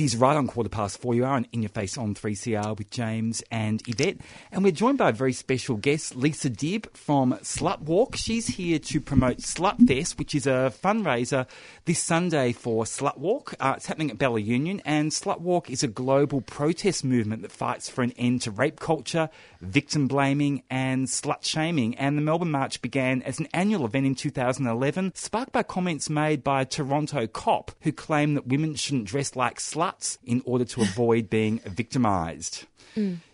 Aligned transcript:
It 0.00 0.04
is 0.04 0.16
right 0.16 0.34
on 0.34 0.46
quarter 0.46 0.70
past 0.70 0.98
four. 0.98 1.14
You 1.14 1.26
are 1.26 1.34
on 1.34 1.46
In 1.52 1.60
Your 1.60 1.68
Face 1.68 1.98
on 1.98 2.14
3CR 2.14 2.78
with 2.78 2.88
James 2.88 3.42
and 3.50 3.82
Yvette. 3.86 4.16
And 4.50 4.64
we're 4.64 4.72
joined 4.72 4.96
by 4.96 5.10
a 5.10 5.12
very 5.12 5.34
special 5.34 5.76
guest, 5.76 6.16
Lisa 6.16 6.48
Dib 6.48 6.90
from 6.96 7.34
Slut 7.42 7.82
Walk. 7.82 8.16
She's 8.16 8.46
here 8.46 8.78
to 8.78 8.98
promote 9.02 9.40
Slut 9.40 9.86
Fest, 9.86 10.18
which 10.18 10.34
is 10.34 10.46
a 10.46 10.72
fundraiser 10.82 11.46
this 11.84 11.98
Sunday 11.98 12.52
for 12.52 12.84
Slut 12.84 13.18
Walk. 13.18 13.52
Uh, 13.60 13.74
it's 13.76 13.84
happening 13.84 14.10
at 14.10 14.16
Bella 14.16 14.40
Union. 14.40 14.80
And 14.86 15.10
Slut 15.10 15.42
Walk 15.42 15.68
is 15.68 15.82
a 15.82 15.86
global 15.86 16.40
protest 16.40 17.04
movement 17.04 17.42
that 17.42 17.52
fights 17.52 17.90
for 17.90 18.00
an 18.00 18.12
end 18.12 18.40
to 18.40 18.50
rape 18.50 18.80
culture, 18.80 19.28
victim 19.60 20.08
blaming, 20.08 20.62
and 20.70 21.08
slut 21.08 21.44
shaming. 21.44 21.94
And 21.96 22.16
the 22.16 22.22
Melbourne 22.22 22.50
March 22.50 22.80
began 22.80 23.20
as 23.24 23.38
an 23.38 23.48
annual 23.52 23.84
event 23.84 24.06
in 24.06 24.14
2011, 24.14 25.12
sparked 25.14 25.52
by 25.52 25.62
comments 25.62 26.08
made 26.08 26.42
by 26.42 26.62
a 26.62 26.64
Toronto 26.64 27.26
cop 27.26 27.72
who 27.82 27.92
claimed 27.92 28.38
that 28.38 28.46
women 28.46 28.74
shouldn't 28.76 29.04
dress 29.04 29.36
like 29.36 29.58
sluts 29.58 29.89
in 30.24 30.42
order 30.44 30.64
to 30.64 30.82
avoid 30.82 31.30
being 31.30 31.58
victimised. 31.60 32.66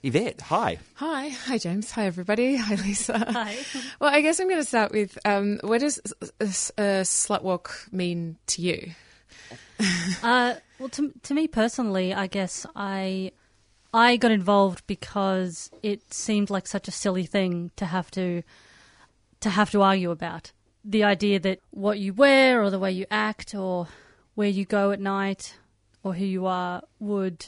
Yvette, 0.02 0.42
hi. 0.42 0.78
Hi, 0.94 1.28
hi 1.28 1.58
James. 1.58 1.90
Hi 1.92 2.06
everybody. 2.06 2.56
Hi 2.68 2.74
Lisa. 2.74 3.18
Hi. 3.18 3.56
Well, 4.00 4.12
I 4.12 4.20
guess 4.20 4.38
I'm 4.38 4.48
going 4.48 4.60
to 4.60 4.64
start 4.66 4.92
with 4.92 5.18
um, 5.24 5.58
what 5.62 5.80
does 5.80 5.98
a, 6.40 6.44
a 6.44 7.02
slut 7.02 7.42
walk 7.42 7.88
mean 7.90 8.36
to 8.48 8.62
you? 8.62 8.92
Uh, 10.22 10.54
well, 10.78 10.88
to 10.88 11.12
to 11.22 11.34
me 11.34 11.46
personally, 11.46 12.14
I 12.14 12.28
guess 12.28 12.64
I 12.74 13.32
I 13.92 14.16
got 14.16 14.30
involved 14.30 14.86
because 14.86 15.70
it 15.82 16.14
seemed 16.14 16.48
like 16.48 16.66
such 16.66 16.88
a 16.88 16.90
silly 16.90 17.26
thing 17.26 17.70
to 17.76 17.84
have 17.84 18.10
to 18.12 18.42
to 19.40 19.50
have 19.50 19.70
to 19.72 19.82
argue 19.82 20.10
about. 20.10 20.52
The 20.82 21.04
idea 21.04 21.38
that 21.40 21.60
what 21.72 21.98
you 21.98 22.14
wear 22.14 22.62
or 22.62 22.70
the 22.70 22.78
way 22.78 22.90
you 22.90 23.04
act 23.10 23.54
or 23.54 23.88
where 24.34 24.48
you 24.48 24.64
go 24.64 24.92
at 24.92 25.00
night 25.00 25.58
or 26.06 26.14
who 26.14 26.24
you 26.24 26.46
are 26.46 26.82
would 27.00 27.46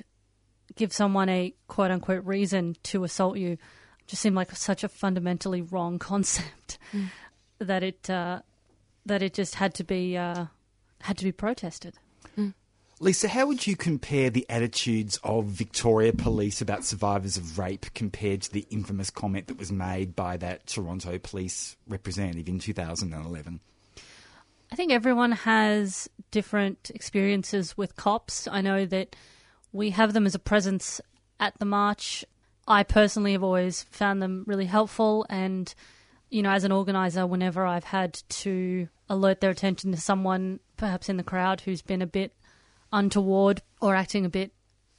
give 0.74 0.92
someone 0.92 1.28
a 1.28 1.54
quote 1.68 1.92
unquote 1.92 2.24
reason 2.24 2.74
to 2.82 3.04
assault 3.04 3.38
you 3.38 3.56
just 4.08 4.20
seemed 4.20 4.34
like 4.34 4.50
such 4.56 4.82
a 4.82 4.88
fundamentally 4.88 5.62
wrong 5.62 5.98
concept 6.10 6.78
that 7.60 7.84
it 7.84 8.10
uh, 8.10 8.40
that 9.06 9.22
it 9.22 9.32
just 9.32 9.54
had 9.54 9.74
to 9.74 9.84
be 9.84 10.16
uh, 10.16 10.46
had 11.00 11.16
to 11.18 11.24
be 11.24 11.32
protested. 11.32 11.94
Lisa, 13.00 13.28
how 13.28 13.46
would 13.46 13.64
you 13.64 13.76
compare 13.76 14.28
the 14.28 14.44
attitudes 14.48 15.20
of 15.22 15.44
Victoria 15.44 16.12
Police 16.12 16.60
about 16.60 16.84
survivors 16.84 17.36
of 17.36 17.56
rape 17.56 17.86
compared 17.94 18.42
to 18.42 18.52
the 18.52 18.66
infamous 18.70 19.08
comment 19.08 19.46
that 19.46 19.56
was 19.56 19.70
made 19.70 20.16
by 20.16 20.36
that 20.38 20.66
Toronto 20.66 21.16
Police 21.16 21.76
representative 21.86 22.48
in 22.48 22.58
2011? 22.58 23.60
I 24.70 24.76
think 24.76 24.92
everyone 24.92 25.32
has 25.32 26.08
different 26.30 26.90
experiences 26.94 27.76
with 27.76 27.96
cops. 27.96 28.46
I 28.46 28.60
know 28.60 28.84
that 28.86 29.16
we 29.72 29.90
have 29.90 30.12
them 30.12 30.26
as 30.26 30.34
a 30.34 30.38
presence 30.38 31.00
at 31.40 31.58
the 31.58 31.64
march. 31.64 32.24
I 32.66 32.82
personally 32.82 33.32
have 33.32 33.42
always 33.42 33.84
found 33.84 34.20
them 34.20 34.44
really 34.46 34.66
helpful, 34.66 35.24
and 35.30 35.74
you 36.30 36.42
know, 36.42 36.50
as 36.50 36.64
an 36.64 36.72
organizer, 36.72 37.26
whenever 37.26 37.64
I've 37.64 37.84
had 37.84 38.20
to 38.28 38.88
alert 39.08 39.40
their 39.40 39.50
attention 39.50 39.92
to 39.92 40.00
someone, 40.00 40.60
perhaps 40.76 41.08
in 41.08 41.16
the 41.16 41.22
crowd, 41.22 41.62
who's 41.62 41.80
been 41.80 42.02
a 42.02 42.06
bit 42.06 42.34
untoward 42.92 43.62
or 43.80 43.94
acting 43.94 44.26
a 44.26 44.28
bit, 44.28 44.52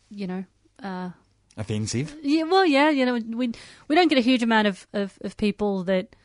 you 0.09 0.25
know, 0.25 0.45
uh, 0.81 1.11
Offensive? 1.57 2.15
yeah, 2.23 2.43
well, 2.43 2.65
yeah, 2.65 2.89
you 2.89 3.05
know, 3.05 3.19
we 3.37 3.51
we 3.87 3.95
don't 3.95 4.07
get 4.07 4.17
a 4.17 4.21
huge 4.21 4.41
amount 4.41 4.67
of 4.67 4.87
of, 4.93 5.19
of 5.21 5.37
people 5.37 5.83
that 5.83 6.15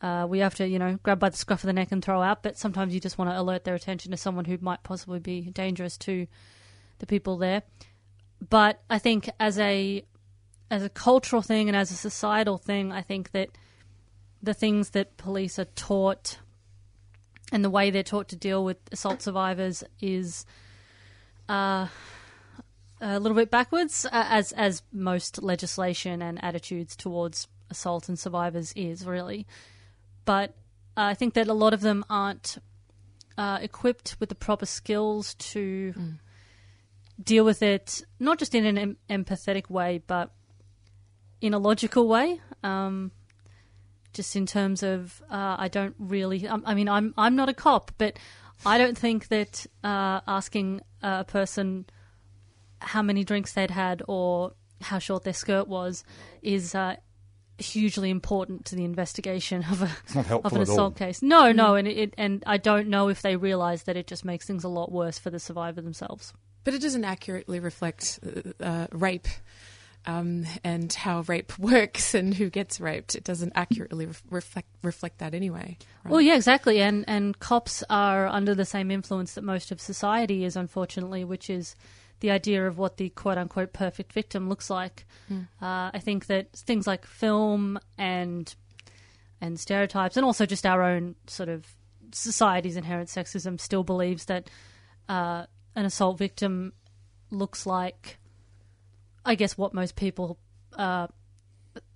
uh, 0.00 0.26
we 0.28 0.40
have 0.40 0.54
to, 0.56 0.66
you 0.68 0.78
know, 0.78 0.98
grab 1.02 1.18
by 1.18 1.28
the 1.28 1.36
scruff 1.36 1.62
of 1.62 1.66
the 1.66 1.72
neck 1.72 1.92
and 1.92 2.04
throw 2.04 2.20
out. 2.22 2.42
But 2.42 2.58
sometimes 2.58 2.94
you 2.94 3.00
just 3.00 3.18
want 3.18 3.30
to 3.30 3.40
alert 3.40 3.64
their 3.64 3.74
attention 3.74 4.10
to 4.10 4.16
someone 4.16 4.44
who 4.44 4.58
might 4.60 4.82
possibly 4.82 5.18
be 5.18 5.42
dangerous 5.42 5.96
to 5.98 6.26
the 6.98 7.06
people 7.06 7.36
there. 7.38 7.62
But 8.48 8.82
I 8.90 8.98
think 8.98 9.30
as 9.40 9.58
a 9.58 10.04
as 10.70 10.82
a 10.82 10.88
cultural 10.88 11.42
thing 11.42 11.68
and 11.68 11.76
as 11.76 11.90
a 11.90 11.96
societal 11.96 12.58
thing, 12.58 12.92
I 12.92 13.02
think 13.02 13.30
that 13.32 13.50
the 14.42 14.54
things 14.54 14.90
that 14.90 15.16
police 15.16 15.58
are 15.58 15.64
taught 15.64 16.38
and 17.52 17.64
the 17.64 17.70
way 17.70 17.90
they're 17.90 18.02
taught 18.02 18.28
to 18.28 18.36
deal 18.36 18.64
with 18.64 18.78
assault 18.90 19.22
survivors 19.22 19.84
is 20.00 20.44
uh, 21.48 21.86
a 23.00 23.20
little 23.20 23.36
bit 23.36 23.50
backwards, 23.50 24.06
uh, 24.06 24.10
as 24.12 24.52
as 24.52 24.82
most 24.92 25.42
legislation 25.42 26.22
and 26.22 26.42
attitudes 26.42 26.96
towards 26.96 27.48
assault 27.70 28.08
and 28.08 28.18
survivors 28.18 28.72
is 28.76 29.06
really. 29.06 29.46
But 30.24 30.54
I 30.96 31.14
think 31.14 31.34
that 31.34 31.48
a 31.48 31.54
lot 31.54 31.74
of 31.74 31.80
them 31.80 32.04
aren't 32.08 32.58
uh, 33.36 33.58
equipped 33.60 34.16
with 34.20 34.28
the 34.28 34.34
proper 34.34 34.66
skills 34.66 35.34
to 35.34 35.92
deal 37.22 37.44
with 37.44 37.62
it, 37.62 38.02
not 38.18 38.38
just 38.38 38.54
in 38.54 38.66
an 38.66 38.78
em- 38.78 38.96
empathetic 39.10 39.70
way, 39.70 40.02
but 40.06 40.30
in 41.40 41.54
a 41.54 41.58
logical 41.58 42.08
way. 42.08 42.40
Um, 42.62 43.12
just 44.12 44.36
in 44.36 44.46
terms 44.46 44.82
of, 44.82 45.20
uh, 45.28 45.56
I 45.58 45.68
don't 45.68 45.94
really. 45.98 46.48
I, 46.48 46.58
I 46.64 46.74
mean, 46.74 46.88
I'm 46.88 47.12
I'm 47.18 47.34
not 47.34 47.48
a 47.48 47.54
cop, 47.54 47.90
but 47.98 48.18
I 48.64 48.78
don't 48.78 48.96
think 48.96 49.28
that 49.28 49.66
uh, 49.82 50.20
asking 50.26 50.80
a 51.02 51.24
person 51.24 51.86
how 52.78 53.02
many 53.02 53.24
drinks 53.24 53.52
they'd 53.52 53.70
had 53.70 54.02
or 54.06 54.52
how 54.80 54.98
short 54.98 55.24
their 55.24 55.32
skirt 55.32 55.66
was 55.66 56.04
is 56.42 56.74
uh, 56.74 56.96
hugely 57.58 58.10
important 58.10 58.64
to 58.66 58.76
the 58.76 58.84
investigation 58.84 59.64
of 59.70 59.82
a 59.82 60.18
of 60.18 60.30
an 60.30 60.44
at 60.44 60.54
all. 60.54 60.60
assault 60.60 60.96
case. 60.96 61.22
No, 61.22 61.52
no, 61.52 61.74
and 61.74 61.86
it, 61.86 62.14
and 62.18 62.42
I 62.46 62.56
don't 62.56 62.88
know 62.88 63.08
if 63.08 63.22
they 63.22 63.36
realise 63.36 63.82
that 63.82 63.96
it 63.96 64.06
just 64.06 64.24
makes 64.24 64.46
things 64.46 64.64
a 64.64 64.68
lot 64.68 64.90
worse 64.90 65.18
for 65.18 65.30
the 65.30 65.38
survivor 65.38 65.80
themselves. 65.80 66.32
But 66.64 66.74
it 66.74 66.82
doesn't 66.82 67.04
accurately 67.04 67.60
reflect 67.60 68.18
uh, 68.24 68.64
uh, 68.64 68.86
rape 68.90 69.28
um, 70.06 70.46
and 70.62 70.92
how 70.92 71.20
rape 71.22 71.58
works 71.58 72.14
and 72.14 72.34
who 72.34 72.50
gets 72.50 72.80
raped. 72.80 73.14
It 73.14 73.24
doesn't 73.24 73.52
accurately 73.54 74.06
ref- 74.06 74.22
reflect 74.30 74.68
reflect 74.82 75.18
that 75.18 75.34
anyway. 75.34 75.78
right? 76.04 76.10
Well, 76.10 76.20
yeah, 76.20 76.36
exactly, 76.36 76.80
and 76.80 77.04
and 77.08 77.38
cops 77.38 77.84
are 77.88 78.26
under 78.26 78.54
the 78.54 78.64
same 78.64 78.90
influence 78.90 79.34
that 79.34 79.44
most 79.44 79.70
of 79.70 79.80
society 79.80 80.44
is, 80.44 80.56
unfortunately, 80.56 81.24
which 81.24 81.48
is 81.48 81.74
the 82.24 82.30
idea 82.30 82.66
of 82.66 82.78
what 82.78 82.96
the 82.96 83.10
quote 83.10 83.36
unquote 83.36 83.74
perfect 83.74 84.10
victim 84.14 84.48
looks 84.48 84.70
like. 84.70 85.04
Uh, 85.60 85.90
I 85.92 86.00
think 86.02 86.24
that 86.28 86.52
things 86.52 86.86
like 86.86 87.04
film 87.04 87.78
and 87.98 88.54
and 89.42 89.60
stereotypes, 89.60 90.16
and 90.16 90.24
also 90.24 90.46
just 90.46 90.64
our 90.64 90.82
own 90.82 91.16
sort 91.26 91.50
of 91.50 91.66
society's 92.12 92.78
inherent 92.78 93.10
sexism, 93.10 93.60
still 93.60 93.84
believes 93.84 94.24
that 94.24 94.48
uh, 95.06 95.44
an 95.76 95.84
assault 95.84 96.16
victim 96.16 96.72
looks 97.30 97.66
like, 97.66 98.16
I 99.26 99.34
guess, 99.34 99.58
what 99.58 99.74
most 99.74 99.94
people 99.94 100.38
uh, 100.78 101.08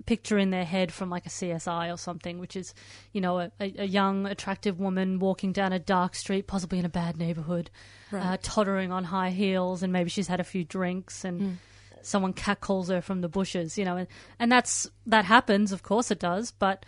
picture 0.08 0.38
in 0.38 0.48
their 0.50 0.64
head 0.64 0.90
from 0.90 1.10
like 1.10 1.26
a 1.26 1.28
CSI 1.28 1.92
or 1.92 1.98
something, 1.98 2.38
which 2.38 2.56
is, 2.56 2.72
you 3.12 3.20
know, 3.20 3.40
a, 3.40 3.50
a 3.60 3.84
young, 3.84 4.24
attractive 4.26 4.80
woman 4.80 5.18
walking 5.18 5.52
down 5.52 5.70
a 5.74 5.78
dark 5.78 6.14
street, 6.14 6.46
possibly 6.46 6.78
in 6.78 6.86
a 6.86 6.88
bad 6.88 7.18
neighborhood, 7.18 7.68
uh, 8.12 8.38
tottering 8.42 8.90
on 8.90 9.04
high 9.04 9.30
heels, 9.30 9.82
and 9.82 9.92
maybe 9.92 10.08
she's 10.08 10.28
had 10.28 10.40
a 10.40 10.44
few 10.44 10.64
drinks, 10.64 11.24
and 11.24 11.40
Hmm. 11.42 11.52
someone 12.00 12.32
catcalls 12.32 12.88
her 12.88 13.02
from 13.02 13.20
the 13.20 13.28
bushes, 13.28 13.76
you 13.76 13.84
know, 13.84 13.96
and, 13.98 14.08
and 14.38 14.50
that's 14.50 14.90
that 15.06 15.26
happens, 15.26 15.72
of 15.72 15.82
course 15.82 16.10
it 16.10 16.18
does, 16.18 16.52
but 16.52 16.86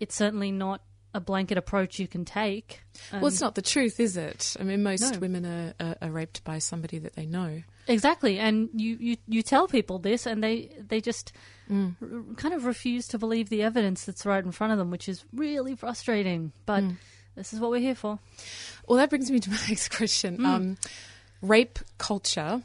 it's 0.00 0.14
certainly 0.14 0.50
not 0.50 0.80
a 1.14 1.20
blanket 1.20 1.56
approach 1.56 1.98
you 2.00 2.08
can 2.08 2.24
take. 2.24 2.82
well, 3.12 3.26
it's 3.28 3.40
not 3.40 3.54
the 3.54 3.62
truth, 3.62 4.00
is 4.00 4.16
it? 4.16 4.56
I 4.60 4.64
mean, 4.64 4.82
most 4.82 5.12
No. 5.14 5.18
women 5.20 5.46
are, 5.46 5.74
are, 5.80 5.96
are 6.02 6.10
raped 6.10 6.42
by 6.44 6.58
somebody 6.58 6.98
that 6.98 7.14
they 7.14 7.24
know. 7.24 7.62
Exactly, 7.86 8.38
and 8.38 8.68
you, 8.74 8.96
you, 8.98 9.16
you 9.28 9.42
tell 9.42 9.68
people 9.68 9.98
this, 9.98 10.26
and 10.26 10.42
they 10.42 10.70
they 10.88 11.00
just 11.00 11.32
Mm. 11.70 11.94
r- 12.02 12.34
kind 12.36 12.52
of 12.52 12.66
refuse 12.66 13.08
to 13.08 13.18
believe 13.18 13.48
the 13.48 13.62
evidence 13.62 14.04
that's 14.04 14.26
right 14.26 14.44
in 14.44 14.52
front 14.52 14.72
of 14.74 14.78
them, 14.78 14.90
which 14.90 15.08
is 15.08 15.24
really 15.32 15.74
frustrating. 15.76 16.52
But 16.66 16.82
Mm. 16.82 16.96
this 17.36 17.54
is 17.54 17.60
what 17.60 17.70
we're 17.70 17.80
here 17.80 17.94
for. 17.94 18.18
Well, 18.86 18.98
that 18.98 19.08
brings 19.08 19.30
me 19.30 19.38
to 19.40 19.50
my 19.50 19.56
next 19.68 19.88
question. 19.90 20.44
Um, 20.44 20.76
rape 21.40 21.78
culture. 21.96 22.62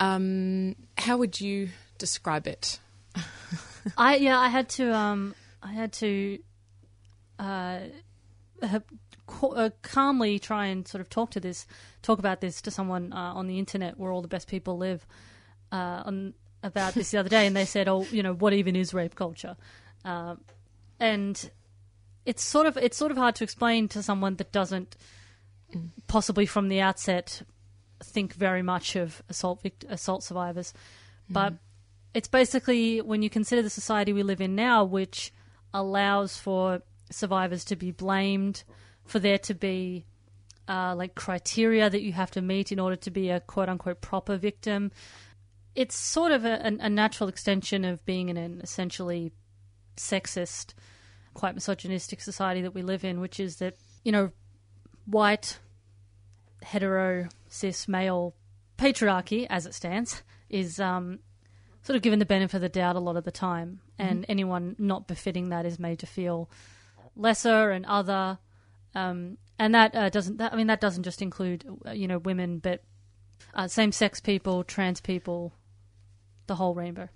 Um, 0.00 0.74
how 0.98 1.16
would 1.16 1.40
you 1.40 1.70
describe 1.98 2.46
it? 2.46 2.78
I 3.96 4.16
yeah, 4.16 4.38
I 4.38 4.48
had 4.48 4.68
to 4.70 4.92
um, 4.94 5.34
I 5.62 5.72
had 5.72 5.92
to 5.94 6.38
uh, 7.38 7.80
uh, 8.62 8.80
uh, 9.42 9.70
calmly 9.82 10.38
try 10.38 10.66
and 10.66 10.86
sort 10.86 11.00
of 11.00 11.08
talk 11.08 11.30
to 11.30 11.40
this, 11.40 11.66
talk 12.02 12.18
about 12.18 12.40
this 12.40 12.60
to 12.62 12.70
someone 12.70 13.12
uh, 13.12 13.32
on 13.34 13.46
the 13.46 13.58
internet 13.58 13.98
where 13.98 14.12
all 14.12 14.22
the 14.22 14.28
best 14.28 14.48
people 14.48 14.76
live, 14.76 15.06
uh, 15.70 16.02
on 16.04 16.34
about 16.62 16.94
this 16.94 17.10
the 17.10 17.18
other 17.18 17.28
day, 17.28 17.46
and 17.46 17.56
they 17.56 17.64
said, 17.64 17.88
"Oh, 17.88 18.06
you 18.10 18.22
know, 18.22 18.34
what 18.34 18.52
even 18.52 18.76
is 18.76 18.94
rape 18.94 19.14
culture?" 19.14 19.56
Um, 20.04 20.40
and 21.00 21.50
it's 22.24 22.42
sort 22.42 22.66
of 22.66 22.76
it's 22.76 22.96
sort 22.96 23.10
of 23.10 23.16
hard 23.16 23.34
to 23.36 23.44
explain 23.44 23.88
to 23.88 24.02
someone 24.02 24.36
that 24.36 24.52
doesn't 24.52 24.96
possibly 26.06 26.46
from 26.46 26.68
the 26.68 26.80
outset 26.80 27.42
think 28.02 28.34
very 28.34 28.62
much 28.62 28.96
of 28.96 29.22
assault 29.28 29.62
vict- 29.62 29.84
assault 29.88 30.22
survivors, 30.22 30.72
but 31.28 31.54
it's 32.14 32.28
basically 32.28 33.00
when 33.00 33.22
you 33.22 33.30
consider 33.30 33.62
the 33.62 33.70
society 33.70 34.12
we 34.12 34.22
live 34.22 34.40
in 34.40 34.54
now, 34.54 34.84
which 34.84 35.32
allows 35.72 36.36
for 36.36 36.82
survivors 37.12 37.64
to 37.66 37.76
be 37.76 37.90
blamed, 37.90 38.64
for 39.04 39.18
there 39.18 39.38
to 39.38 39.54
be 39.54 40.04
uh, 40.68 40.94
like 40.96 41.14
criteria 41.14 41.90
that 41.90 42.02
you 42.02 42.12
have 42.12 42.30
to 42.32 42.40
meet 42.40 42.72
in 42.72 42.78
order 42.78 42.96
to 42.96 43.10
be 43.10 43.30
a 43.30 43.40
quote 43.40 43.68
unquote 43.68 44.00
proper 44.00 44.36
victim. 44.36 44.90
It's 45.74 45.96
sort 45.96 46.32
of 46.32 46.44
a, 46.44 46.60
a 46.80 46.90
natural 46.90 47.28
extension 47.28 47.84
of 47.84 48.04
being 48.04 48.28
in 48.28 48.36
an 48.36 48.60
essentially 48.62 49.32
sexist, 49.96 50.74
quite 51.34 51.54
misogynistic 51.54 52.20
society 52.20 52.62
that 52.62 52.74
we 52.74 52.82
live 52.82 53.04
in, 53.04 53.20
which 53.20 53.40
is 53.40 53.56
that, 53.56 53.76
you 54.04 54.12
know, 54.12 54.30
white, 55.06 55.58
hetero, 56.62 57.28
cis, 57.48 57.88
male 57.88 58.34
patriarchy, 58.76 59.46
as 59.48 59.66
it 59.66 59.74
stands, 59.74 60.22
is 60.50 60.78
um, 60.78 61.20
sort 61.82 61.96
of 61.96 62.02
given 62.02 62.18
the 62.18 62.26
benefit 62.26 62.56
of 62.56 62.60
the 62.62 62.68
doubt 62.68 62.96
a 62.96 63.00
lot 63.00 63.16
of 63.16 63.24
the 63.24 63.30
time. 63.30 63.80
And 63.98 64.26
anyone 64.28 64.76
not 64.78 65.06
befitting 65.06 65.50
that 65.50 65.64
is 65.64 65.78
made 65.78 66.00
to 66.00 66.06
feel 66.06 66.50
lesser 67.16 67.70
and 67.70 67.86
other. 67.86 68.38
Um, 68.94 69.38
and 69.58 69.74
that 69.74 69.94
uh, 69.94 70.08
doesn't, 70.08 70.38
that, 70.38 70.52
I 70.52 70.56
mean, 70.56 70.66
that 70.66 70.80
doesn't 70.80 71.02
just 71.02 71.22
include, 71.22 71.64
uh, 71.86 71.92
you 71.92 72.08
know, 72.08 72.18
women, 72.18 72.58
but 72.58 72.82
uh, 73.54 73.68
same 73.68 73.92
sex 73.92 74.20
people, 74.20 74.64
trans 74.64 75.00
people, 75.00 75.52
the 76.46 76.54
whole 76.56 76.74
rainbow. 76.74 77.08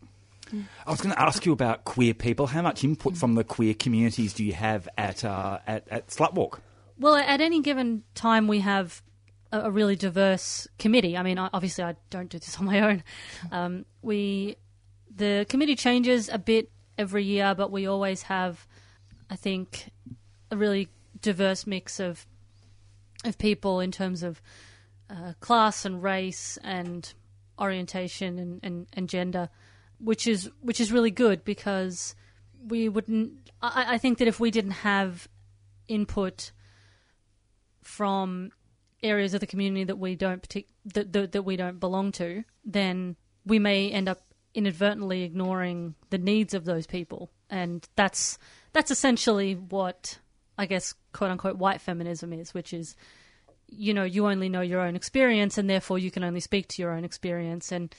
I 0.87 0.90
was 0.90 1.00
going 1.00 1.12
to 1.12 1.20
ask 1.20 1.44
you 1.44 1.52
about 1.52 1.84
queer 1.84 2.14
people. 2.14 2.46
How 2.46 2.62
much 2.62 2.84
input 2.84 3.16
from 3.16 3.34
the 3.34 3.43
queer 3.43 3.75
communities 3.75 4.32
do 4.32 4.44
you 4.44 4.52
have 4.52 4.88
at 4.96 5.25
uh, 5.25 5.58
at, 5.66 5.88
at 5.88 6.06
Slutwalk? 6.06 6.60
Well, 7.00 7.16
at 7.16 7.40
any 7.40 7.60
given 7.62 8.04
time, 8.14 8.46
we 8.46 8.60
have 8.60 9.02
a, 9.50 9.62
a 9.62 9.70
really 9.72 9.96
diverse 9.96 10.69
committee. 10.78 11.16
I 11.16 11.25
mean, 11.25 11.37
obviously, 11.37 11.82
I 11.82 11.96
don't 12.10 12.31
do 12.31 12.38
this 12.38 12.60
on 12.60 12.64
my 12.64 12.81
own. 12.81 13.02
Um, 13.50 13.87
we 14.02 14.56
the 15.12 15.46
committee 15.49 15.75
changes 15.75 16.28
a 16.28 16.38
bit 16.38 16.70
every 16.96 17.25
year, 17.25 17.56
but 17.56 17.72
we 17.72 17.88
always 17.88 18.22
have, 18.22 18.69
I 19.31 19.37
think, 19.37 19.90
a 20.50 20.56
really 20.56 20.88
diverse 21.20 21.67
mix 21.67 22.00
of 22.00 22.26
of 23.25 23.38
people 23.38 23.81
in 23.81 23.90
terms 23.90 24.23
of 24.23 24.40
uh, 25.11 25.32
class 25.40 25.84
and 25.84 26.02
race 26.02 26.58
and 26.62 27.12
orientation 27.58 28.38
and, 28.38 28.61
and, 28.62 28.87
and 28.93 29.08
gender, 29.08 29.49
which 29.99 30.26
is 30.26 30.50
which 30.61 30.81
is 30.81 30.93
really 30.93 31.11
good 31.11 31.44
because 31.44 32.14
we 32.67 32.88
wouldn't. 32.88 33.50
I, 33.62 33.94
I 33.94 33.99
think 33.99 34.19
that 34.19 34.28
if 34.28 34.40
we 34.40 34.50
didn't 34.50 34.73
have 34.73 35.28
input 35.88 36.52
from 37.82 38.50
areas 39.02 39.34
of 39.34 39.40
the 39.40 39.46
community 39.46 39.84
that 39.84 39.99
we 39.99 40.17
don't 40.17 40.43
partic- 40.43 40.67
that, 40.94 41.12
that 41.12 41.32
that 41.32 41.43
we 41.43 41.56
don't 41.56 41.81
belong 41.81 42.12
to, 42.12 42.44
then 42.64 43.17
we 43.44 43.58
may 43.58 43.90
end 43.90 44.08
up 44.08 44.23
inadvertently 44.55 45.23
ignoring 45.23 45.94
the 46.11 46.19
needs 46.19 46.55
of 46.55 46.64
those 46.64 46.87
people, 46.87 47.31
and 47.50 47.87
that's 47.94 48.38
that's 48.76 48.90
essentially 48.90 49.55
what 49.55 50.19
I 50.58 50.67
guess 50.67 50.93
quote 51.12 51.31
unquote 51.31 51.56
white 51.56 51.81
feminism 51.81 52.31
is, 52.34 52.52
which 52.52 52.75
is 52.75 52.94
you 53.69 53.94
know 53.94 54.05
you 54.05 54.26
only 54.26 54.50
know 54.50 54.61
your 54.61 54.82
own 54.82 54.94
experience, 54.94 55.56
and 55.56 55.69
therefore 55.69 55.99
you 55.99 56.11
can 56.11 56.23
only 56.23 56.40
speak 56.40 56.69
to 56.69 56.82
your 56.82 56.93
own 56.93 57.02
experience, 57.02 57.73
and 57.73 57.94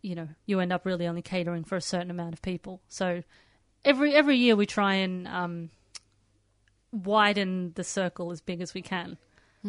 you 0.00 0.14
know 0.14 0.28
you 0.46 0.60
end 0.60 0.72
up 0.72 0.86
really 0.86 1.06
only 1.06 1.20
catering 1.20 1.62
for 1.62 1.76
a 1.76 1.80
certain 1.82 2.10
amount 2.10 2.32
of 2.32 2.40
people. 2.40 2.80
So 2.88 3.22
every 3.84 4.14
every 4.14 4.38
year 4.38 4.56
we 4.56 4.64
try 4.64 4.94
and 4.94 5.28
um, 5.28 5.70
widen 6.90 7.72
the 7.74 7.84
circle 7.84 8.32
as 8.32 8.40
big 8.40 8.62
as 8.62 8.72
we 8.72 8.80
can 8.80 9.18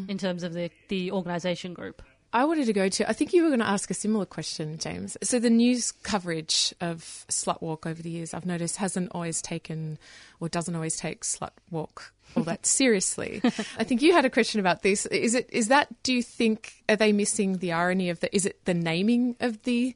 in 0.08 0.18
terms 0.18 0.44
of 0.44 0.54
the 0.54 0.72
the 0.88 1.12
organisation 1.12 1.74
group. 1.74 2.02
I 2.36 2.44
wanted 2.44 2.66
to 2.66 2.74
go 2.74 2.90
to. 2.90 3.10
I 3.10 3.14
think 3.14 3.32
you 3.32 3.44
were 3.44 3.50
going 3.50 3.62
to 3.62 3.68
ask 3.68 3.90
a 3.90 3.94
similar 3.94 4.26
question, 4.26 4.78
James. 4.78 5.16
So 5.24 5.40
the 5.40 5.50
news 5.50 5.94
coverage 5.94 6.74
of 6.82 7.00
Slut 7.30 7.62
Walk 7.62 7.86
over 7.86 8.02
the 8.02 8.10
years, 8.10 8.34
I've 8.34 8.46
noticed, 8.46 8.76
hasn't 8.76 9.10
always 9.14 9.42
taken 9.42 9.98
or 10.42 10.50
doesn't 10.50 10.76
always 10.76 10.98
take 10.98 11.24
Slut 11.24 11.52
Walk 11.72 12.12
all 12.36 12.44
that 12.44 12.66
seriously. 12.80 13.40
I 13.78 13.86
think 13.86 14.02
you 14.02 14.12
had 14.12 14.26
a 14.26 14.30
question 14.30 14.60
about 14.60 14.84
this. 14.84 15.06
Is 15.06 15.34
it 15.34 15.50
is 15.54 15.70
that? 15.70 15.88
Do 16.04 16.14
you 16.14 16.22
think 16.22 16.84
are 16.90 16.98
they 16.98 17.14
missing 17.14 17.60
the 17.60 17.72
irony 17.72 18.10
of 18.10 18.20
the? 18.20 18.36
Is 18.36 18.46
it 18.46 18.66
the 18.66 18.74
naming 18.74 19.38
of 19.40 19.64
the 19.64 19.96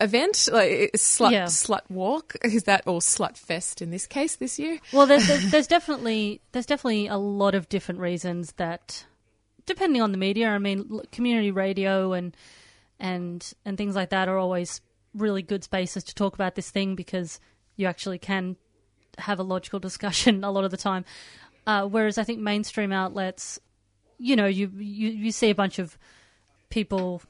event, 0.00 0.48
like 0.52 0.92
Slut 0.96 1.32
Yeah. 1.32 1.44
Slut 1.46 1.82
Walk? 1.88 2.36
Is 2.44 2.62
that 2.64 2.86
or 2.86 3.00
Slut 3.00 3.36
Fest 3.36 3.82
in 3.82 3.90
this 3.90 4.06
case 4.06 4.36
this 4.36 4.56
year? 4.58 4.78
Well, 4.92 5.06
there's, 5.06 5.26
there's, 5.26 5.50
there's 5.50 5.66
definitely 5.66 6.40
there's 6.52 6.66
definitely 6.66 7.08
a 7.08 7.16
lot 7.16 7.56
of 7.56 7.68
different 7.68 8.00
reasons 8.00 8.52
that, 8.52 9.04
depending 9.70 10.02
on 10.02 10.10
the 10.10 10.18
media, 10.18 10.48
I 10.48 10.58
mean, 10.58 11.00
community 11.12 11.52
radio 11.52 12.12
and 12.12 12.36
and 12.98 13.52
and 13.64 13.78
things 13.78 13.94
like 13.94 14.10
that 14.10 14.28
are 14.28 14.36
always 14.36 14.80
really 15.14 15.42
good 15.42 15.62
spaces 15.62 16.02
to 16.04 16.14
talk 16.14 16.34
about 16.34 16.56
this 16.56 16.70
thing 16.70 16.96
because 16.96 17.38
you 17.76 17.86
actually 17.86 18.18
can 18.18 18.56
have 19.18 19.38
a 19.38 19.44
logical 19.44 19.78
discussion 19.78 20.42
a 20.44 20.50
lot 20.50 20.64
of 20.64 20.72
the 20.72 20.76
time. 20.76 21.04
Uh, 21.66 21.86
whereas 21.86 22.18
I 22.18 22.24
think 22.24 22.40
mainstream 22.40 22.90
outlets, 22.90 23.60
you 24.18 24.34
know, 24.34 24.46
you, 24.46 24.72
you 24.76 25.10
you 25.10 25.30
see 25.30 25.50
a 25.50 25.54
bunch 25.54 25.78
of 25.78 25.96
people 26.68 27.22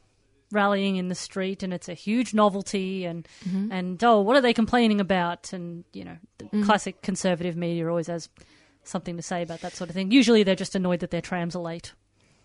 rallying 0.51 0.97
in 0.97 1.09
the 1.09 1.15
street 1.15 1.63
and 1.63 1.73
it's 1.73 1.89
a 1.89 1.95
huge 1.95 2.35
novelty 2.35 3.05
and 3.05 3.29
and 3.71 4.03
oh 4.03 4.21
what 4.21 4.35
are 4.35 4.41
they 4.41 4.55
complaining 4.55 4.99
about? 4.99 5.53
And 5.53 5.85
you 5.93 6.05
know 6.07 6.17
the 6.39 6.65
classic 6.65 7.03
conservative 7.03 7.55
media 7.55 7.87
always 7.87 8.07
has 8.07 8.31
something 8.83 9.17
to 9.19 9.23
say 9.23 9.43
about 9.43 9.61
that 9.61 9.75
sort 9.75 9.91
of 9.91 9.95
thing. 9.95 10.11
Usually 10.11 10.43
they're 10.43 10.55
just 10.57 10.75
annoyed 10.75 11.01
that 11.01 11.11
their 11.11 11.21
trams 11.21 11.55
are 11.55 11.63
late 11.63 11.93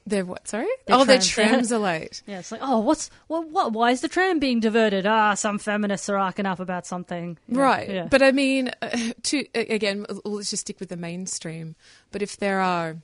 They're 0.07 0.25
what? 0.25 0.48
Sorry. 0.48 0.68
Oh, 0.90 1.04
their 1.04 1.18
trans- 1.18 1.30
trams 1.30 1.72
are 1.72 1.80
late. 1.80 2.22
yeah 2.28 2.40
it's 2.40 2.52
like 2.52 2.62
oh 2.63 2.80
what's 2.80 3.10
what, 3.28 3.50
what 3.50 3.74
why 3.74 3.90
is 3.92 4.02
the 4.02 4.07
tram 4.07 4.38
being 4.40 4.60
diverted 4.60 5.07
ah 5.07 5.34
some 5.34 5.57
feminists 5.57 6.10
are 6.10 6.18
arcing 6.18 6.46
up 6.46 6.60
about 6.60 6.86
something 6.86 7.38
Yeah, 7.48 7.60
Right. 7.60 7.90
yeah. 7.90 8.07
But 8.10 8.22
I 8.22 8.31
mean, 8.31 8.69
uh, 8.81 8.90
to 9.24 9.46
again, 9.56 10.06
let's 10.24 10.50
just 10.52 10.62
stick 10.62 10.80
with 10.80 10.90
the 10.90 10.98
mainstream. 10.98 11.75
But 12.12 12.22
if 12.22 12.38
there 12.38 12.60
are 12.60 12.98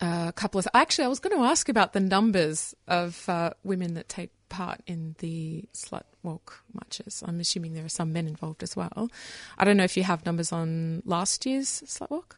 uh, 0.00 0.26
a 0.28 0.32
couple 0.32 0.58
of, 0.58 0.66
actually, 0.74 1.04
I 1.04 1.08
was 1.08 1.20
going 1.20 1.36
to 1.36 1.44
ask 1.44 1.68
about 1.68 1.92
the 1.92 2.00
numbers 2.00 2.74
of 2.88 3.28
uh, 3.28 3.50
women 3.62 3.94
that 3.94 4.08
take 4.08 4.30
part 4.48 4.80
in 4.86 5.14
the 5.20 5.64
slut 5.72 6.02
walk 6.24 6.64
marches. 6.74 7.22
I'm 7.24 7.38
assuming 7.40 7.74
there 7.74 7.84
are 7.84 7.88
some 7.88 8.12
men 8.12 8.26
involved 8.26 8.62
as 8.64 8.74
well. 8.74 9.10
I 9.58 9.64
don't 9.64 9.76
know 9.76 9.84
if 9.84 9.96
you 9.96 10.02
have 10.02 10.26
numbers 10.26 10.50
on 10.50 11.02
last 11.04 11.46
year's 11.46 11.82
slut 11.86 12.10
walk. 12.10 12.36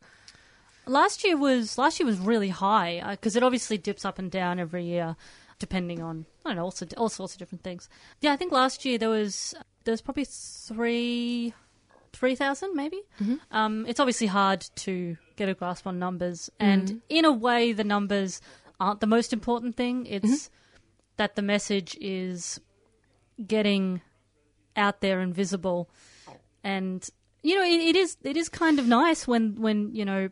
Last 0.86 1.24
year 1.24 1.36
was 1.36 1.78
last 1.78 1.98
year 1.98 2.06
was 2.06 2.18
really 2.18 2.50
high 2.50 2.98
uh, 2.98 3.10
because 3.12 3.36
it 3.36 3.42
obviously 3.42 3.78
dips 3.78 4.04
up 4.04 4.18
and 4.18 4.30
down 4.30 4.58
every 4.58 4.84
year, 4.84 5.16
depending 5.58 6.02
on 6.02 6.26
I 6.44 6.50
don't 6.50 6.56
know 6.56 6.64
also 6.64 6.86
all 6.96 7.08
sorts 7.08 7.34
of 7.34 7.38
different 7.38 7.62
things. 7.62 7.88
Yeah, 8.20 8.32
I 8.32 8.36
think 8.36 8.52
last 8.52 8.84
year 8.84 8.98
there 8.98 9.08
was 9.08 9.54
there 9.84 9.92
was 9.92 10.02
probably 10.02 10.26
three 10.26 11.54
three 12.12 12.34
thousand 12.34 12.74
maybe. 12.74 13.02
Mm-hmm. 13.20 13.34
Um, 13.50 13.84
it's 13.86 14.00
obviously 14.00 14.26
hard 14.26 14.66
to 14.76 15.16
get 15.36 15.48
a 15.48 15.54
grasp 15.54 15.86
on 15.86 15.98
numbers, 15.98 16.50
mm-hmm. 16.60 16.70
and 16.70 17.02
in 17.08 17.24
a 17.24 17.32
way, 17.32 17.72
the 17.72 17.84
numbers 17.84 18.40
aren't 18.80 19.00
the 19.00 19.06
most 19.06 19.32
important 19.32 19.76
thing. 19.76 20.06
It's 20.06 20.26
mm-hmm. 20.26 20.54
that 21.16 21.36
the 21.36 21.42
message 21.42 21.96
is 22.00 22.60
getting 23.46 24.00
out 24.76 25.00
there 25.00 25.20
and 25.20 25.34
visible, 25.34 25.88
and 26.62 27.08
you 27.42 27.56
know 27.56 27.64
it, 27.64 27.80
it 27.80 27.96
is 27.96 28.16
it 28.22 28.36
is 28.36 28.48
kind 28.48 28.78
of 28.78 28.86
nice 28.86 29.26
when 29.26 29.60
when 29.60 29.94
you 29.94 30.04
know 30.04 30.30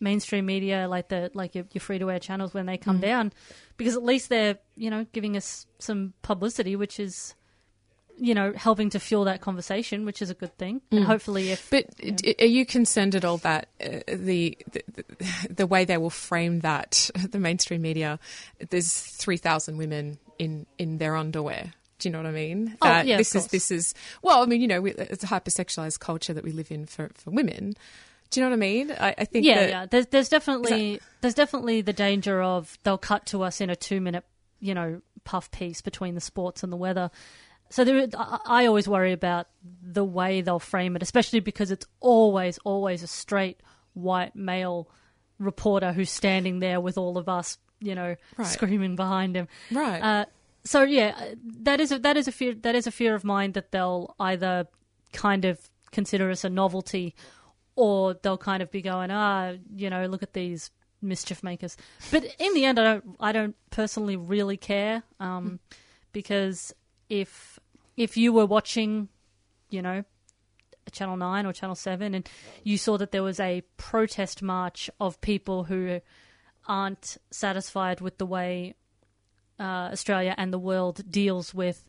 mainstream 0.00 0.46
media 0.46 0.86
like 0.88 1.08
the 1.08 1.30
like 1.34 1.54
your, 1.54 1.64
your 1.72 1.80
free 1.80 1.98
to 1.98 2.10
air 2.10 2.18
channels 2.18 2.54
when 2.54 2.66
they 2.66 2.76
come 2.76 3.00
down 3.00 3.32
because 3.76 3.96
at 3.96 4.02
least 4.02 4.28
they're 4.28 4.58
you 4.76 4.90
know 4.90 5.06
giving 5.12 5.36
us 5.36 5.66
some 5.78 6.12
publicity 6.22 6.76
which 6.76 7.00
is 7.00 7.34
you 8.16 8.34
know 8.34 8.52
helping 8.52 8.90
to 8.90 8.98
fuel 8.98 9.24
that 9.24 9.40
conversation 9.40 10.04
which 10.04 10.20
is 10.22 10.30
a 10.30 10.34
good 10.34 10.56
thing 10.58 10.80
and 10.90 11.04
hopefully 11.04 11.50
if 11.50 11.70
But 11.70 11.86
d 11.96 12.34
are 12.40 12.46
you 12.46 12.66
concerned 12.66 13.14
at 13.14 13.24
all 13.24 13.38
that 13.38 13.68
uh, 13.80 14.00
the, 14.08 14.56
the 14.72 14.82
the 15.50 15.66
way 15.66 15.84
they 15.84 15.96
will 15.96 16.10
frame 16.10 16.60
that 16.60 17.10
the 17.30 17.38
mainstream 17.38 17.82
media? 17.82 18.18
There's 18.70 18.92
three 18.92 19.36
thousand 19.36 19.78
women 19.78 20.18
in 20.38 20.66
in 20.78 20.98
their 20.98 21.16
underwear. 21.16 21.72
Do 21.98 22.08
you 22.08 22.12
know 22.12 22.18
what 22.20 22.26
I 22.28 22.32
mean? 22.32 22.76
Oh, 22.80 22.86
That 22.86 23.06
yeah, 23.06 23.16
this 23.16 23.34
is 23.34 23.48
this 23.48 23.70
is 23.70 23.94
well. 24.22 24.42
I 24.42 24.46
mean, 24.46 24.60
you 24.60 24.68
know, 24.68 24.80
we, 24.80 24.92
it's 24.92 25.24
a 25.24 25.26
hypersexualized 25.26 25.98
culture 25.98 26.32
that 26.32 26.44
we 26.44 26.52
live 26.52 26.70
in 26.70 26.86
for 26.86 27.10
for 27.14 27.30
women. 27.30 27.74
Do 28.30 28.40
you 28.40 28.44
know 28.46 28.50
what 28.50 28.56
I 28.56 28.58
mean? 28.58 28.90
I, 28.92 29.14
I 29.18 29.24
think 29.24 29.44
yeah 29.46 29.60
that, 29.60 29.68
yeah 29.70 29.86
there's 29.86 30.06
there's 30.06 30.28
definitely 30.28 31.00
there's 31.20 31.34
definitely 31.34 31.80
the 31.80 31.92
danger 31.92 32.42
of 32.42 32.76
they'll 32.82 32.98
cut 32.98 33.26
to 33.26 33.42
us 33.42 33.60
in 33.60 33.70
a 33.70 33.76
two 33.76 34.00
minute 34.00 34.24
you 34.60 34.74
know 34.74 35.00
puff 35.24 35.50
piece 35.50 35.80
between 35.80 36.14
the 36.14 36.20
sports 36.20 36.62
and 36.62 36.72
the 36.72 36.76
weather 36.76 37.10
so 37.70 37.84
there, 37.84 38.06
I, 38.16 38.38
I 38.46 38.66
always 38.66 38.88
worry 38.88 39.12
about 39.12 39.46
the 39.82 40.04
way 40.04 40.40
they'll 40.40 40.58
frame 40.58 40.96
it 40.96 41.02
especially 41.02 41.40
because 41.40 41.70
it's 41.70 41.86
always 42.00 42.58
always 42.64 43.02
a 43.02 43.06
straight 43.06 43.60
white 43.94 44.34
male 44.34 44.88
reporter 45.38 45.92
who's 45.92 46.10
standing 46.10 46.60
there 46.60 46.80
with 46.80 46.98
all 46.98 47.18
of 47.18 47.28
us 47.28 47.58
you 47.80 47.94
know 47.94 48.16
Right. 48.36 48.46
screaming 48.46 48.96
behind 48.96 49.36
him 49.36 49.48
right. 49.70 50.00
uh, 50.00 50.24
so 50.64 50.82
yeah, 50.82 51.14
that 51.62 51.80
is 51.80 51.92
a, 51.92 51.98
that 52.00 52.16
is 52.18 52.28
a 52.28 52.32
fear 52.32 52.52
that 52.54 52.74
is 52.74 52.86
a 52.86 52.90
fear 52.90 53.14
of 53.14 53.24
mine 53.24 53.52
that 53.52 53.70
they'll 53.72 54.14
either 54.20 54.66
kind 55.14 55.46
of 55.46 55.58
consider 55.92 56.30
us 56.30 56.44
a 56.44 56.50
novelty, 56.50 57.14
or 57.78 58.14
they'll 58.14 58.36
kind 58.36 58.60
of 58.60 58.72
be 58.72 58.82
going, 58.82 59.08
ah, 59.12 59.52
you 59.76 59.88
know, 59.88 60.04
look 60.06 60.24
at 60.24 60.32
these 60.32 60.72
mischief 61.00 61.44
makers. 61.44 61.76
But 62.10 62.24
in 62.40 62.52
the 62.52 62.64
end, 62.64 62.76
I 62.80 62.82
don't, 62.82 63.16
I 63.20 63.30
don't 63.30 63.54
personally 63.70 64.16
really 64.16 64.56
care, 64.56 65.04
um, 65.20 65.60
because 66.12 66.74
if 67.08 67.60
if 67.96 68.16
you 68.16 68.32
were 68.32 68.46
watching, 68.46 69.08
you 69.70 69.80
know, 69.80 70.02
Channel 70.90 71.16
Nine 71.16 71.46
or 71.46 71.52
Channel 71.52 71.76
Seven, 71.76 72.14
and 72.14 72.28
you 72.64 72.78
saw 72.78 72.98
that 72.98 73.12
there 73.12 73.22
was 73.22 73.38
a 73.38 73.62
protest 73.76 74.42
march 74.42 74.90
of 74.98 75.20
people 75.20 75.62
who 75.62 76.00
aren't 76.66 77.16
satisfied 77.30 78.00
with 78.00 78.18
the 78.18 78.26
way 78.26 78.74
uh, 79.60 79.92
Australia 79.92 80.34
and 80.36 80.52
the 80.52 80.58
world 80.58 81.08
deals 81.08 81.54
with 81.54 81.88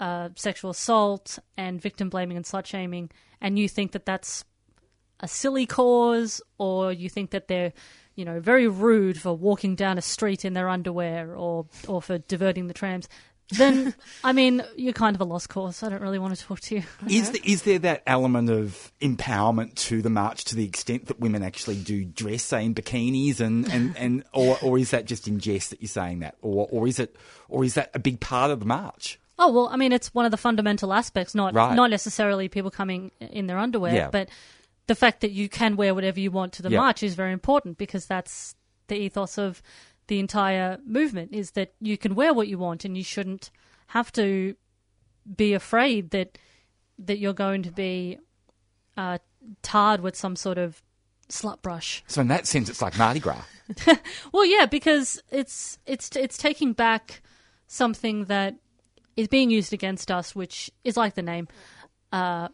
uh, 0.00 0.30
sexual 0.34 0.72
assault 0.72 1.38
and 1.56 1.80
victim 1.80 2.08
blaming 2.08 2.36
and 2.36 2.44
slut 2.44 2.66
shaming, 2.66 3.10
and 3.40 3.60
you 3.60 3.68
think 3.68 3.92
that 3.92 4.04
that's 4.04 4.44
a 5.20 5.28
silly 5.28 5.66
cause, 5.66 6.40
or 6.58 6.92
you 6.92 7.08
think 7.08 7.30
that 7.30 7.48
they're, 7.48 7.72
you 8.14 8.24
know, 8.24 8.40
very 8.40 8.66
rude 8.68 9.18
for 9.20 9.32
walking 9.36 9.74
down 9.76 9.98
a 9.98 10.02
street 10.02 10.44
in 10.44 10.54
their 10.54 10.68
underwear, 10.68 11.34
or 11.36 11.66
or 11.86 12.00
for 12.02 12.18
diverting 12.18 12.66
the 12.66 12.74
trams, 12.74 13.08
then 13.56 13.94
I 14.24 14.32
mean 14.32 14.62
you're 14.76 14.92
kind 14.92 15.14
of 15.14 15.20
a 15.20 15.24
lost 15.24 15.48
cause. 15.48 15.82
I 15.82 15.88
don't 15.88 16.02
really 16.02 16.18
want 16.18 16.36
to 16.36 16.42
talk 16.44 16.60
to 16.60 16.76
you. 16.76 16.82
Is, 17.08 17.30
the, 17.30 17.40
is 17.44 17.62
there 17.62 17.78
that 17.80 18.02
element 18.06 18.48
of 18.50 18.92
empowerment 19.00 19.74
to 19.86 20.02
the 20.02 20.10
march 20.10 20.44
to 20.46 20.56
the 20.56 20.64
extent 20.64 21.06
that 21.06 21.20
women 21.20 21.42
actually 21.42 21.76
do 21.76 22.04
dress, 22.04 22.42
say, 22.42 22.64
in 22.64 22.74
bikinis, 22.74 23.40
and, 23.40 23.70
and, 23.72 23.96
and 23.96 24.24
or, 24.32 24.58
or 24.62 24.78
is 24.78 24.90
that 24.90 25.04
just 25.04 25.26
in 25.28 25.38
jest 25.38 25.70
that 25.70 25.80
you're 25.82 25.88
saying 25.88 26.20
that, 26.20 26.36
or 26.42 26.68
or 26.70 26.86
is 26.86 26.98
it 26.98 27.16
or 27.48 27.64
is 27.64 27.74
that 27.74 27.90
a 27.94 27.98
big 27.98 28.20
part 28.20 28.50
of 28.50 28.60
the 28.60 28.66
march? 28.66 29.18
Oh 29.38 29.50
well, 29.50 29.68
I 29.72 29.76
mean 29.76 29.92
it's 29.92 30.12
one 30.12 30.26
of 30.26 30.30
the 30.30 30.36
fundamental 30.36 30.92
aspects, 30.92 31.34
not 31.34 31.54
Right. 31.54 31.74
not 31.74 31.88
necessarily 31.90 32.48
people 32.48 32.70
coming 32.70 33.10
in 33.20 33.46
their 33.46 33.56
underwear, 33.58 33.94
Yeah. 33.94 34.08
but 34.10 34.28
the 34.90 34.96
fact 34.96 35.20
that 35.20 35.30
you 35.30 35.48
can 35.48 35.76
wear 35.76 35.94
whatever 35.94 36.18
you 36.18 36.32
want 36.32 36.52
to 36.54 36.62
the 36.62 36.70
Yeah. 36.70 36.80
march 36.80 37.04
is 37.04 37.14
very 37.14 37.32
important 37.32 37.78
because 37.78 38.06
that's 38.06 38.56
the 38.88 38.96
ethos 38.96 39.38
of 39.38 39.62
the 40.08 40.18
entire 40.18 40.78
movement 40.84 41.32
is 41.32 41.52
that 41.52 41.74
you 41.80 41.96
can 41.96 42.16
wear 42.16 42.34
what 42.34 42.48
you 42.48 42.58
want 42.58 42.84
and 42.84 42.96
you 42.96 43.04
shouldn't 43.04 43.52
have 43.86 44.10
to 44.10 44.56
be 45.36 45.54
afraid 45.54 46.10
that 46.10 46.38
that 46.98 47.18
you're 47.18 47.32
going 47.46 47.62
to 47.62 47.70
be 47.70 48.18
uh, 48.96 49.18
tarred 49.62 50.00
with 50.00 50.16
some 50.16 50.34
sort 50.34 50.58
of 50.58 50.82
slut 51.28 51.62
brush. 51.62 52.02
So 52.08 52.20
in 52.20 52.26
that 52.28 52.48
sense, 52.48 52.68
it's 52.68 52.82
like 52.82 52.98
Mardi 52.98 53.20
Gras. 53.20 53.42
Well, 54.32 54.44
yeah, 54.44 54.66
because 54.66 55.22
it's 55.30 55.78
it's 55.86 56.10
it's 56.16 56.36
taking 56.36 56.72
back 56.72 57.22
something 57.68 58.24
that 58.24 58.56
is 59.16 59.28
being 59.28 59.50
used 59.50 59.72
against 59.72 60.10
us, 60.10 60.34
which 60.34 60.68
is 60.82 60.96
like 60.96 61.14
the 61.14 61.22
name. 61.22 61.46
Uh, 62.10 62.48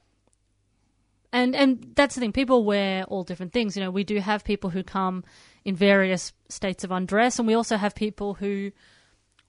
and 1.37 1.55
and 1.55 1.93
that's 1.95 2.15
the 2.15 2.21
thing. 2.21 2.33
People 2.33 2.65
wear 2.65 3.05
all 3.05 3.23
different 3.25 3.53
things. 3.53 3.77
You 3.77 3.83
know, 3.85 3.91
we 3.91 4.05
do 4.05 4.19
have 4.21 4.43
people 4.45 4.71
who 4.71 4.83
come 4.83 5.23
in 5.65 5.77
various 5.77 6.33
states 6.49 6.83
of 6.85 6.91
undress, 6.91 7.39
and 7.39 7.47
we 7.47 7.55
also 7.55 7.77
have 7.77 7.95
people 7.95 8.35
who 8.35 8.73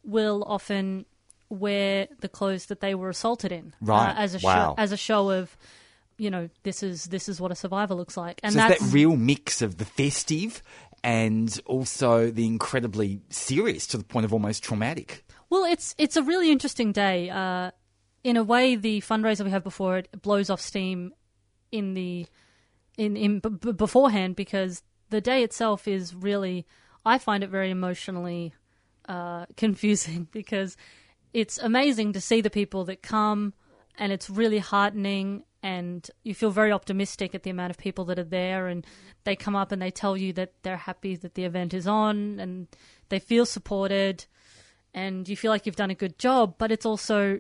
will 0.03 0.43
often 0.47 1.05
wear 1.49 2.07
the 2.19 2.27
clothes 2.29 2.65
that 2.67 2.81
they 2.81 2.93
were 2.93 3.09
assaulted 3.09 3.51
in, 3.51 3.73
Right. 3.81 4.09
uh, 4.11 4.13
as 4.17 4.35
a 4.35 4.39
Wow. 4.39 4.53
show, 4.53 4.73
as 4.77 4.91
a 4.91 4.97
show 4.97 5.29
of, 5.31 5.55
you 6.17 6.29
know, 6.29 6.49
this 6.63 6.83
is 6.83 7.05
this 7.05 7.29
is 7.29 7.39
what 7.39 7.51
a 7.51 7.55
survivor 7.55 7.95
looks 7.95 8.17
like, 8.17 8.39
and 8.43 8.53
so 8.53 8.59
that's 8.59 8.81
that 8.81 8.93
real 8.93 9.15
mix 9.15 9.61
of 9.61 9.77
the 9.77 9.85
festive 9.85 10.61
and 11.03 11.61
also 11.65 12.29
the 12.31 12.45
incredibly 12.45 13.21
serious 13.29 13.87
to 13.87 13.97
the 13.97 14.03
point 14.03 14.25
of 14.25 14.33
almost 14.33 14.63
traumatic. 14.63 15.23
Well, 15.49 15.63
it's 15.63 15.95
it's 15.97 16.17
a 16.17 16.23
really 16.23 16.51
interesting 16.51 16.91
day. 16.91 17.29
Uh, 17.29 17.71
in 18.23 18.35
a 18.35 18.43
way, 18.43 18.75
the 18.75 18.99
fundraiser 19.01 19.45
we 19.45 19.51
have 19.51 19.63
before 19.63 19.99
it 19.99 20.21
blows 20.21 20.49
off 20.49 20.59
steam 20.59 21.13
in 21.71 21.93
the 21.93 22.25
in 22.97 23.15
in 23.15 23.39
b- 23.39 23.71
beforehand 23.71 24.35
because 24.35 24.83
the 25.09 25.21
day 25.21 25.43
itself 25.43 25.87
is 25.87 26.13
really 26.15 26.65
I 27.05 27.17
find 27.17 27.43
it 27.43 27.49
very 27.49 27.71
emotionally 27.71 28.53
uh, 29.07 29.45
confusing 29.57 30.27
because 30.31 30.77
it's 31.33 31.57
amazing 31.57 32.13
to 32.13 32.21
see 32.21 32.41
the 32.41 32.49
people 32.49 32.85
that 32.85 33.01
come 33.01 33.53
and 33.97 34.11
it's 34.11 34.29
really 34.29 34.59
heartening 34.59 35.43
and 35.63 36.09
you 36.23 36.35
feel 36.35 36.51
very 36.51 36.71
optimistic 36.71 37.33
at 37.33 37.43
the 37.43 37.49
amount 37.49 37.71
of 37.71 37.77
people 37.77 38.05
that 38.05 38.19
are 38.19 38.23
there 38.23 38.67
and 38.67 38.85
they 39.23 39.35
come 39.35 39.55
up 39.55 39.71
and 39.71 39.81
they 39.81 39.91
tell 39.91 40.15
you 40.15 40.31
that 40.33 40.53
they're 40.63 40.77
happy 40.77 41.15
that 41.15 41.33
the 41.33 41.43
event 41.43 41.73
is 41.73 41.87
on 41.87 42.39
and 42.39 42.67
they 43.09 43.19
feel 43.19 43.45
supported 43.45 44.25
and 44.93 45.27
you 45.27 45.35
feel 45.35 45.51
like 45.51 45.65
you've 45.65 45.75
done 45.75 45.91
a 45.91 45.95
good 45.95 46.17
job, 46.17 46.55
but 46.57 46.71
it's 46.71 46.85
also 46.85 47.39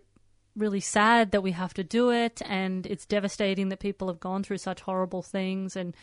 really 0.57 0.79
sad 0.79 1.31
that 1.31 1.41
we 1.41 1.51
have 1.51 1.73
to 1.75 1.83
do 1.83 2.11
it, 2.11 2.41
and 2.45 2.85
it's 2.85 3.05
devastating 3.05 3.69
that 3.69 3.79
people 3.79 4.07
have 4.07 4.19
gone 4.19 4.43
through 4.43 4.57
such 4.57 4.81
horrible 4.81 5.21
things, 5.21 5.75
and 5.75 5.95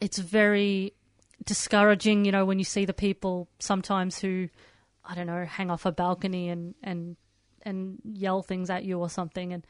it's 0.00 0.18
very 0.18 0.94
discouraging, 1.44 2.24
you 2.24 2.32
know, 2.32 2.44
when 2.44 2.58
you 2.58 2.64
see 2.64 2.84
the 2.84 2.92
people 2.92 3.48
sometimes 3.58 4.18
who, 4.18 4.48
I 5.04 5.14
don't 5.14 5.26
know, 5.26 5.44
hang 5.44 5.70
off 5.70 5.86
a 5.86 5.92
balcony 5.92 6.48
and 6.48 6.74
and 6.82 7.16
and 7.62 7.98
yell 8.04 8.42
things 8.42 8.70
at 8.70 8.84
you 8.84 8.98
or 8.98 9.08
something, 9.10 9.52
and 9.52 9.66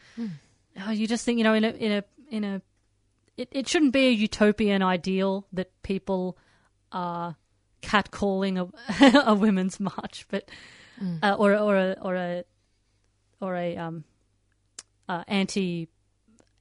oh, 0.86 0.90
you 0.90 1.06
just 1.06 1.24
think, 1.24 1.38
you 1.38 1.44
know, 1.44 1.54
in 1.54 1.64
a 1.64 1.70
in 1.70 1.92
a 1.92 2.04
in 2.30 2.44
a 2.44 2.62
it, 3.36 3.48
it 3.52 3.68
shouldn't 3.68 3.92
be 3.92 4.08
a 4.08 4.12
utopian 4.12 4.82
ideal 4.82 5.46
that 5.52 5.70
people 5.82 6.36
are 6.92 7.36
catcalling 7.82 8.58
a, 8.58 9.22
a 9.26 9.34
women's 9.34 9.80
march, 9.80 10.26
but 10.28 10.48
uh, 11.22 11.34
or 11.34 11.56
or 11.56 11.76
a 11.76 11.96
or 12.00 12.14
a 12.14 12.44
or 13.40 13.56
a 13.56 13.76
um, 13.76 14.04
uh, 15.08 15.24
anti 15.26 15.88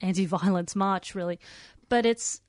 anti 0.01 0.25
violence 0.25 0.75
march, 0.75 1.15
really. 1.15 1.39
But 1.87 2.05
it's 2.05 2.41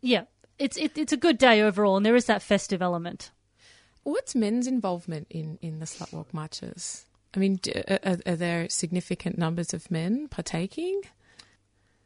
yeah, 0.00 0.24
it's 0.58 0.76
it, 0.76 0.96
it's 0.96 1.12
a 1.12 1.16
good 1.16 1.38
day 1.38 1.62
overall, 1.62 1.96
and 1.96 2.06
there 2.06 2.16
is 2.16 2.26
that 2.26 2.42
festive 2.42 2.82
element. 2.82 3.30
What's 4.04 4.34
men's 4.34 4.66
involvement 4.66 5.28
in, 5.30 5.58
in 5.62 5.78
the 5.78 5.86
slut 5.86 6.12
walk 6.12 6.34
marches? 6.34 7.06
I 7.34 7.38
mean, 7.38 7.60
are, 7.88 8.18
are 8.26 8.36
there 8.36 8.68
significant 8.68 9.38
numbers 9.38 9.72
of 9.72 9.90
men 9.90 10.28
partaking? 10.28 11.02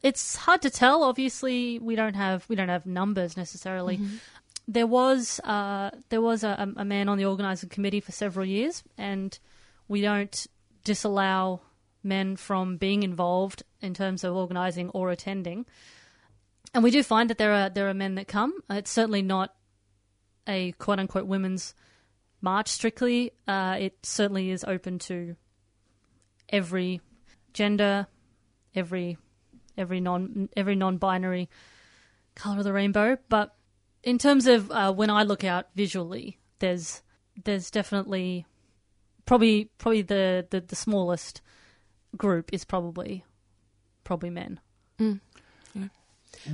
It's 0.02 0.36
hard 0.36 0.62
to 0.62 0.70
tell. 0.70 1.02
Obviously, 1.02 1.78
we 1.78 1.96
don't 1.96 2.14
have 2.14 2.44
we 2.48 2.56
don't 2.56 2.68
have 2.68 2.86
numbers 2.86 3.36
necessarily. 3.36 3.98
There 4.68 4.86
was 4.86 5.40
uh, 5.40 5.90
there 6.10 6.20
was 6.20 6.44
a, 6.44 6.72
a 6.76 6.84
man 6.84 7.08
on 7.08 7.18
the 7.18 7.24
organising 7.24 7.70
committee 7.70 8.00
for 8.00 8.12
several 8.12 8.44
years, 8.44 8.84
and 8.98 9.36
we 9.88 10.00
don't 10.00 10.46
disallow 10.86 11.60
men 12.04 12.36
from 12.36 12.76
being 12.76 13.02
involved 13.02 13.64
in 13.80 13.92
terms 13.92 14.22
of 14.22 14.34
organising 14.34 14.88
or 14.90 15.10
attending. 15.10 15.66
And 16.72 16.84
we 16.84 16.92
do 16.92 17.02
find 17.02 17.28
that 17.28 17.38
there 17.38 17.52
are 17.52 17.68
there 17.68 17.88
are 17.88 17.94
men 17.94 18.14
that 18.14 18.28
come. 18.28 18.54
It's 18.70 18.90
certainly 18.90 19.22
not 19.22 19.54
a 20.46 20.72
quote 20.72 21.00
unquote 21.00 21.26
women's 21.26 21.74
march 22.40 22.68
strictly. 22.68 23.32
Uh, 23.48 23.76
it 23.80 23.98
certainly 24.02 24.50
is 24.50 24.64
open 24.64 24.98
to 25.00 25.36
every 26.48 27.00
gender, 27.52 28.06
every 28.74 29.18
every 29.76 30.00
non 30.00 30.48
every 30.56 30.76
non-binary 30.76 31.48
color 32.36 32.58
of 32.58 32.64
the 32.64 32.72
rainbow. 32.72 33.18
But 33.28 33.56
in 34.04 34.18
terms 34.18 34.46
of 34.46 34.70
uh, 34.70 34.92
when 34.92 35.10
I 35.10 35.24
look 35.24 35.42
out 35.42 35.66
visually, 35.74 36.38
there's 36.60 37.02
there's 37.44 37.70
definitely 37.70 38.46
probably 39.26 39.70
probably 39.78 40.02
the, 40.02 40.46
the, 40.50 40.60
the 40.60 40.76
smallest 40.76 41.42
group 42.16 42.50
is 42.52 42.64
probably 42.64 43.24
probably 44.04 44.30
men. 44.30 44.60
Mm. 44.98 45.20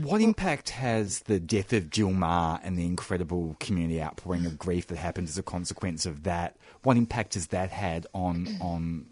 What 0.00 0.20
impact 0.20 0.70
has 0.70 1.20
the 1.20 1.38
death 1.38 1.72
of 1.72 1.90
Jill 1.90 2.10
Meagher 2.10 2.60
and 2.62 2.78
the 2.78 2.86
incredible 2.86 3.56
community 3.60 4.00
outpouring 4.00 4.46
of 4.46 4.58
grief 4.58 4.86
that 4.86 4.96
happened 4.96 5.28
as 5.28 5.36
a 5.36 5.42
consequence 5.42 6.06
of 6.06 6.22
that? 6.22 6.56
What 6.82 6.96
impact 6.96 7.34
has 7.34 7.48
that 7.48 7.70
had 7.70 8.06
on 8.14 8.48
on 8.60 9.06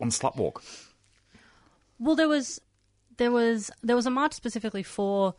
on 0.00 0.10
Slutwalk? 0.10 0.62
Well, 1.98 2.14
there 2.14 2.28
was 2.28 2.60
there 3.16 3.32
was 3.32 3.70
there 3.82 3.96
was 3.96 4.06
a 4.06 4.10
march 4.10 4.34
specifically 4.34 4.82
for 4.82 5.34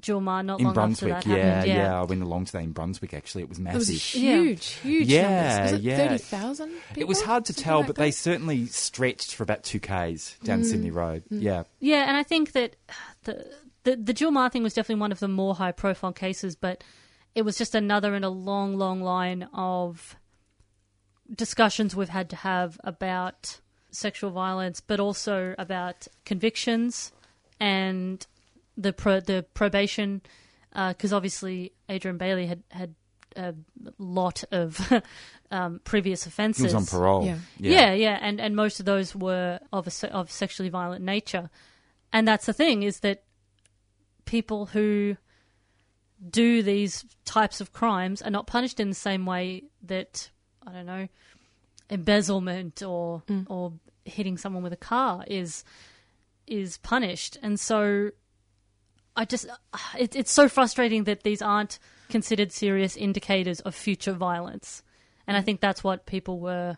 Jill 0.00 0.20
Meagher 0.20 0.44
not 0.46 0.58
In 0.60 0.64
long 0.66 0.74
Brunswick, 0.74 1.12
after 1.12 1.28
that 1.28 1.36
yeah, 1.36 1.44
happened. 1.44 1.72
yeah, 1.72 1.82
yeah. 1.82 2.00
I 2.00 2.04
went 2.04 2.22
along 2.22 2.46
to 2.46 2.52
that 2.52 2.62
in 2.62 2.72
Brunswick. 2.72 3.12
Actually, 3.12 3.42
it 3.42 3.48
was 3.50 3.58
It 3.58 3.62
massive. 3.62 3.78
was 3.80 4.14
Yeah. 4.14 4.36
huge, 4.36 4.66
huge 4.66 5.08
Yeah, 5.08 5.56
numbers. 5.56 5.72
Was 5.72 5.80
it 5.80 5.84
yeah. 5.84 5.96
30,000 6.08 6.72
it 6.96 7.08
was 7.08 7.20
hard 7.22 7.44
to 7.44 7.52
Something 7.52 7.64
tell, 7.64 7.78
like 7.80 7.86
but 7.88 7.96
they 7.96 8.10
certainly 8.10 8.66
stretched 8.66 9.34
for 9.34 9.42
about 9.42 9.62
two 9.64 9.80
k's 9.80 10.36
down 10.44 10.62
mm. 10.62 10.64
Sydney 10.64 10.90
Road. 10.90 11.24
Mm. 11.30 11.42
Yeah, 11.42 11.64
Yeah, 11.78 12.08
and 12.08 12.16
I 12.16 12.22
think 12.22 12.52
that 12.52 12.76
the 13.24 13.50
the, 13.84 13.96
the 13.96 14.12
Jill 14.14 14.30
Meagher 14.30 14.52
thing 14.52 14.62
was 14.62 14.74
definitely 14.74 15.00
one 15.00 15.12
of 15.12 15.18
the 15.20 15.28
more 15.28 15.54
high 15.56 15.72
profile 15.72 16.12
cases, 16.12 16.54
but 16.56 16.82
it 17.34 17.42
was 17.42 17.58
just 17.58 17.74
another 17.74 18.14
in 18.14 18.22
a 18.24 18.30
long, 18.30 18.78
long 18.78 19.02
line 19.02 19.48
of 19.52 20.14
discussions 21.34 21.94
we've 21.96 22.08
had 22.08 22.30
to 22.30 22.36
have 22.36 22.78
about 22.84 23.60
sexual 23.90 24.30
violence, 24.30 24.80
but 24.80 25.00
also 25.00 25.54
about 25.58 26.06
convictions 26.24 27.12
and 27.60 28.26
the 28.82 28.92
pro, 28.92 29.20
the 29.20 29.44
probation, 29.54 30.22
because 30.72 31.12
obviously 31.12 31.72
Adrian 31.88 32.18
Bayley 32.18 32.46
had 32.46 32.62
had 32.70 32.94
a 33.36 33.54
lot 33.98 34.44
of 34.52 34.92
um, 35.50 35.80
previous 35.84 36.24
he 36.24 36.28
offences. 36.28 36.64
was 36.64 36.74
on 36.74 36.86
parole. 36.86 37.24
Yeah. 37.24 37.38
Yeah, 37.58 37.92
yeah, 37.92 38.18
and 38.20 38.40
and 38.40 38.54
most 38.56 38.80
of 38.80 38.86
those 38.86 39.14
were 39.14 39.60
of 39.72 39.86
a, 39.86 39.90
se- 39.90 40.08
of 40.10 40.30
sexually 40.30 40.68
violent 40.68 41.04
nature, 41.04 41.50
and 42.12 42.26
that's 42.26 42.46
the 42.46 42.52
thing 42.52 42.82
is 42.82 43.00
that 43.00 43.24
people 44.24 44.66
who 44.66 45.16
do 46.30 46.62
these 46.62 47.04
types 47.24 47.60
of 47.60 47.72
crimes 47.72 48.22
are 48.22 48.30
not 48.30 48.46
punished 48.46 48.78
in 48.78 48.88
the 48.88 48.94
same 48.94 49.26
way 49.26 49.64
that 49.82 50.30
I 50.66 50.72
don't 50.72 50.86
know 50.86 51.08
embezzlement 51.90 52.82
or 52.82 53.22
or 53.48 53.72
hitting 54.04 54.36
someone 54.38 54.62
with 54.62 54.72
a 54.72 54.76
car 54.76 55.24
is 55.26 55.64
is 56.46 56.78
punished, 56.78 57.38
and 57.42 57.58
so 57.58 58.10
I 59.16 59.24
just 59.24 59.46
it, 59.98 60.16
it's 60.16 60.32
so 60.32 60.48
frustrating 60.48 61.04
that 61.04 61.22
these 61.22 61.42
aren't 61.42 61.78
considered 62.08 62.52
serious 62.52 62.96
indicators 62.96 63.60
of 63.60 63.74
future 63.74 64.12
violence, 64.12 64.82
and 65.26 65.36
I 65.36 65.42
think 65.42 65.60
that's 65.60 65.82
what 65.82 66.06
people 66.06 66.38
were 66.40 66.76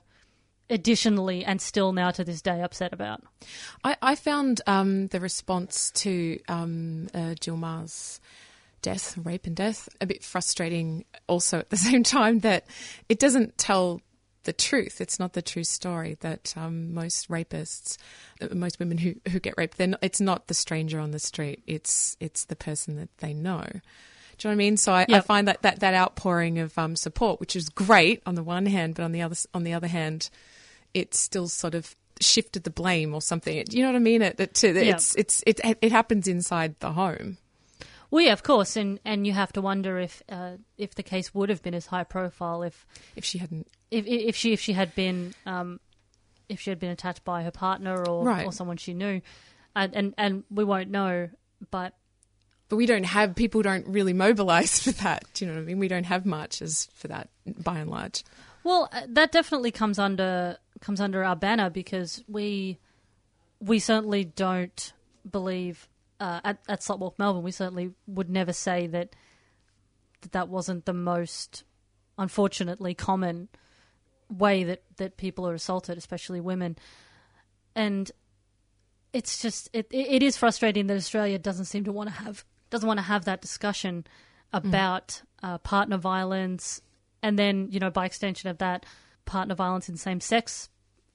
additionally 0.70 1.44
and 1.44 1.60
still 1.60 1.92
now 1.92 2.10
to 2.10 2.24
this 2.24 2.40
day 2.40 2.62
upset 2.62 2.92
about. 2.92 3.22
I, 3.82 3.96
I 4.00 4.14
found 4.14 4.62
um, 4.66 5.08
the 5.08 5.20
response 5.20 5.90
to 5.92 6.38
um, 6.48 7.08
uh, 7.14 7.34
Jill 7.34 7.56
Meagher's 7.56 8.20
death, 8.80 9.16
rape 9.22 9.46
and 9.46 9.56
death, 9.56 9.88
a 10.00 10.06
bit 10.06 10.22
frustrating 10.22 11.04
also 11.26 11.58
at 11.58 11.70
the 11.70 11.76
same 11.88 12.02
time 12.02 12.40
that 12.40 12.66
it 13.08 13.18
doesn't 13.18 13.58
tell 13.58 14.00
the 14.44 14.52
truth. 14.52 15.00
It's 15.00 15.18
not 15.18 15.32
the 15.32 15.42
true 15.42 15.64
story 15.64 16.16
that 16.20 16.54
um, 16.56 16.94
most 16.94 17.28
rapists, 17.28 17.96
uh, 18.40 18.48
most 18.54 18.78
women 18.78 18.98
who, 18.98 19.14
who 19.30 19.40
get 19.40 19.54
raped, 19.56 19.78
not, 19.78 19.98
it's 20.02 20.20
not 20.20 20.46
the 20.46 20.54
stranger 20.54 21.00
on 21.00 21.10
the 21.10 21.18
street. 21.18 21.62
It's 21.66 22.16
it's 22.20 22.44
the 22.46 22.56
person 22.56 22.96
that 22.96 23.08
they 23.18 23.34
know. 23.34 23.62
Do 23.64 23.68
you 23.72 23.80
know 24.44 24.50
what 24.50 24.52
I 24.52 24.54
mean? 24.56 24.76
So 24.76 24.92
I, 24.92 25.06
I 25.08 25.20
find 25.20 25.46
that, 25.48 25.62
that 25.62 25.80
that 25.80 25.94
outpouring 25.94 26.58
of 26.58 26.76
um, 26.78 26.96
support, 26.96 27.40
which 27.40 27.54
is 27.56 27.68
great 27.68 28.22
on 28.26 28.34
the 28.34 28.42
one 28.42 28.66
hand, 28.66 28.94
but 28.96 29.02
on 29.04 29.12
the 29.12 29.22
other 29.22 29.36
on 29.52 29.64
the 29.64 29.72
other 29.74 29.86
hand, 29.88 30.30
it's 30.92 31.18
still 31.18 31.46
sort 31.48 31.74
of 31.74 31.94
shifted 32.20 32.64
the 32.64 32.70
blame 32.70 33.14
or 33.14 33.20
something. 33.22 33.56
It- 33.56 33.72
You 33.74 33.82
know 33.82 33.88
what 33.90 33.96
I 33.96 34.00
mean? 34.00 34.22
It, 34.22 34.38
it, 34.40 34.54
to, 34.54 34.68
Yeah. 34.72 34.94
it's 34.94 35.14
it's 35.16 35.42
it 35.46 35.60
it 35.80 35.92
happens 35.92 36.26
inside 36.28 36.74
the 36.80 36.92
home. 36.92 37.38
Well, 38.10 38.24
yeah, 38.24 38.32
of 38.32 38.42
course, 38.42 38.76
and 38.76 39.00
and 39.04 39.26
you 39.26 39.32
have 39.32 39.52
to 39.54 39.60
wonder 39.60 39.98
if 39.98 40.22
uh, 40.28 40.56
if 40.78 40.94
the 40.94 41.02
case 41.02 41.34
would 41.34 41.48
have 41.48 41.62
been 41.62 41.74
as 41.74 41.86
high 41.86 42.04
profile 42.04 42.62
if 42.62 42.86
If 43.16 43.24
she 43.24 43.38
hadn't, 43.38 43.66
if 43.90 44.06
if 44.06 44.36
she 44.36 44.52
if 44.52 44.60
she 44.60 44.72
had 44.74 44.94
been 44.94 45.34
um, 45.46 45.80
if 46.48 46.60
she 46.60 46.70
had 46.70 46.78
been 46.78 46.90
attacked 46.90 47.24
by 47.24 47.42
her 47.42 47.50
partner 47.50 48.06
or 48.06 48.24
Right. 48.24 48.46
or 48.46 48.52
someone 48.52 48.76
she 48.76 48.94
knew, 48.94 49.20
and 49.74 49.94
and 49.94 50.14
and 50.16 50.44
we 50.50 50.64
won't 50.64 50.90
know, 50.90 51.28
but 51.70 51.94
but 52.68 52.76
we 52.76 52.86
don't 52.86 53.04
have 53.04 53.34
people 53.34 53.62
don't 53.62 53.86
really 53.86 54.12
mobilize 54.12 54.78
for 54.84 54.92
that. 54.92 55.24
Do 55.34 55.44
you 55.44 55.50
know 55.50 55.56
what 55.58 55.62
I 55.62 55.66
mean? 55.66 55.78
We 55.78 55.88
don't 55.88 56.04
have 56.06 56.24
marches 56.24 56.88
for 56.94 57.08
that 57.08 57.28
by 57.62 57.78
and 57.78 57.90
large. 57.90 58.22
Well, 58.62 58.88
uh, 58.92 59.02
that 59.08 59.32
definitely 59.32 59.70
comes 59.72 59.98
under 59.98 60.58
comes 60.80 61.00
under 61.00 61.24
our 61.24 61.36
banner 61.36 61.70
because 61.70 62.22
we 62.28 62.78
we 63.60 63.78
certainly 63.78 64.24
don't 64.24 64.92
believe 65.30 65.88
uh, 66.20 66.40
at 66.44 66.58
at 66.68 66.80
Slutwalk 66.80 67.18
Melbourne. 67.18 67.42
We 67.42 67.50
certainly 67.50 67.92
would 68.06 68.30
never 68.30 68.52
say 68.52 68.86
that 68.88 69.14
that, 70.22 70.32
that 70.32 70.48
wasn't 70.48 70.84
the 70.84 70.92
most 70.92 71.64
unfortunately 72.18 72.94
common 72.94 73.48
way 74.28 74.64
that 74.64 74.82
that 74.96 75.16
people 75.16 75.46
are 75.46 75.54
assaulted, 75.54 75.98
especially 75.98 76.40
women, 76.40 76.76
and 77.74 78.10
it's 79.12 79.40
just 79.40 79.68
it 79.72 79.86
it, 79.90 80.08
it 80.08 80.22
is 80.22 80.36
frustrating 80.36 80.86
that 80.88 80.96
Australia 80.96 81.38
doesn't 81.38 81.66
seem 81.66 81.84
to 81.84 81.92
want 81.92 82.08
to 82.08 82.14
have 82.14 82.44
doesn't 82.70 82.86
want 82.86 82.98
to 82.98 83.04
have 83.04 83.24
that 83.24 83.40
discussion 83.40 84.06
about 84.52 85.22
uh, 85.42 85.58
partner 85.58 85.96
violence, 85.96 86.80
and 87.22 87.38
then 87.38 87.68
you 87.70 87.80
know 87.80 87.90
by 87.90 88.06
extension 88.06 88.48
of 88.50 88.58
that, 88.58 88.86
partner 89.24 89.54
violence 89.54 89.88
in 89.88 89.96
same 89.96 90.20
sex 90.20 90.68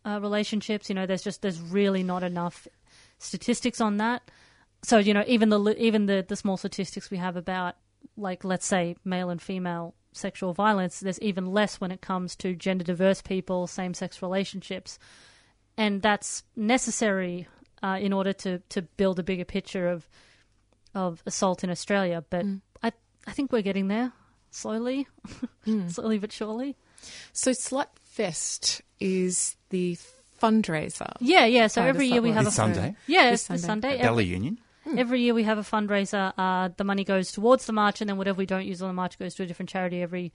uh, 0.05 0.19
relationships. 0.21 0.89
You 0.89 0.95
know, 0.95 1.05
there's 1.05 1.23
just 1.23 1.41
there's 1.41 1.59
really 1.61 2.03
not 2.03 2.23
enough 2.23 2.67
statistics 3.17 3.81
on 3.81 3.97
that. 3.97 4.29
So 4.83 4.97
you 4.97 5.13
know, 5.13 5.23
even 5.27 5.49
the 5.49 5.75
even 5.77 6.05
the 6.05 6.25
the 6.27 6.35
small 6.35 6.57
statistics 6.57 7.11
we 7.11 7.17
have 7.17 7.35
about 7.35 7.75
like 8.15 8.43
let's 8.43 8.65
say 8.65 8.95
male 9.03 9.29
and 9.29 9.41
female 9.41 9.93
sexual 10.13 10.53
violence, 10.53 10.99
there's 10.99 11.19
even 11.21 11.45
less 11.47 11.79
when 11.79 11.91
it 11.91 12.01
comes 12.01 12.35
to 12.37 12.55
gender 12.55 12.83
diverse 12.83 13.21
people, 13.21 13.67
same 13.67 13.93
sex 13.93 14.21
relationships, 14.21 14.97
and 15.77 16.01
that's 16.01 16.43
necessary 16.55 17.47
uh, 17.83 17.97
in 17.99 18.13
order 18.13 18.33
to 18.33 18.59
to 18.69 18.81
build 18.81 19.19
a 19.19 19.23
bigger 19.23 19.45
picture 19.45 19.87
of 19.87 20.07
of 20.95 21.21
assault 21.25 21.63
in 21.63 21.69
Australia. 21.69 22.23
But 22.29 22.45
I 22.81 22.91
I 23.27 23.31
think 23.31 23.51
we're 23.51 23.61
getting 23.61 23.87
there 23.89 24.13
slowly, 24.51 25.07
slowly 25.87 26.19
but 26.19 26.31
surely. 26.31 26.75
So 27.33 27.51
Slutfest 27.51 28.81
is 28.99 29.55
the 29.69 29.97
fundraiser. 30.41 31.11
Yeah, 31.19 31.45
yeah. 31.45 31.67
So 31.67 31.81
every 31.83 32.07
year 32.07 32.21
we 32.21 32.31
have 32.31 32.45
This 32.45 32.53
a 32.53 32.57
Sunday? 32.57 32.95
yeah, 33.07 33.31
This 33.31 33.41
it's 33.41 33.47
this 33.47 33.61
Sunday. 33.61 33.87
Sunday. 33.89 33.99
At 33.99 34.03
Bella 34.03 34.21
Union. 34.21 34.59
Every 34.97 35.21
year 35.21 35.33
we 35.33 35.43
have 35.43 35.57
a 35.57 35.61
fundraiser. 35.61 36.33
Uh, 36.37 36.69
the 36.75 36.83
money 36.83 37.03
goes 37.03 37.31
towards 37.31 37.65
the 37.65 37.73
march, 37.73 38.01
and 38.01 38.09
then 38.09 38.17
whatever 38.17 38.37
we 38.37 38.45
don't 38.45 38.65
use 38.65 38.81
on 38.81 38.87
the 38.87 38.93
march 38.93 39.19
goes 39.19 39.35
to 39.35 39.43
a 39.43 39.45
different 39.45 39.69
charity 39.69 40.01
every 40.01 40.33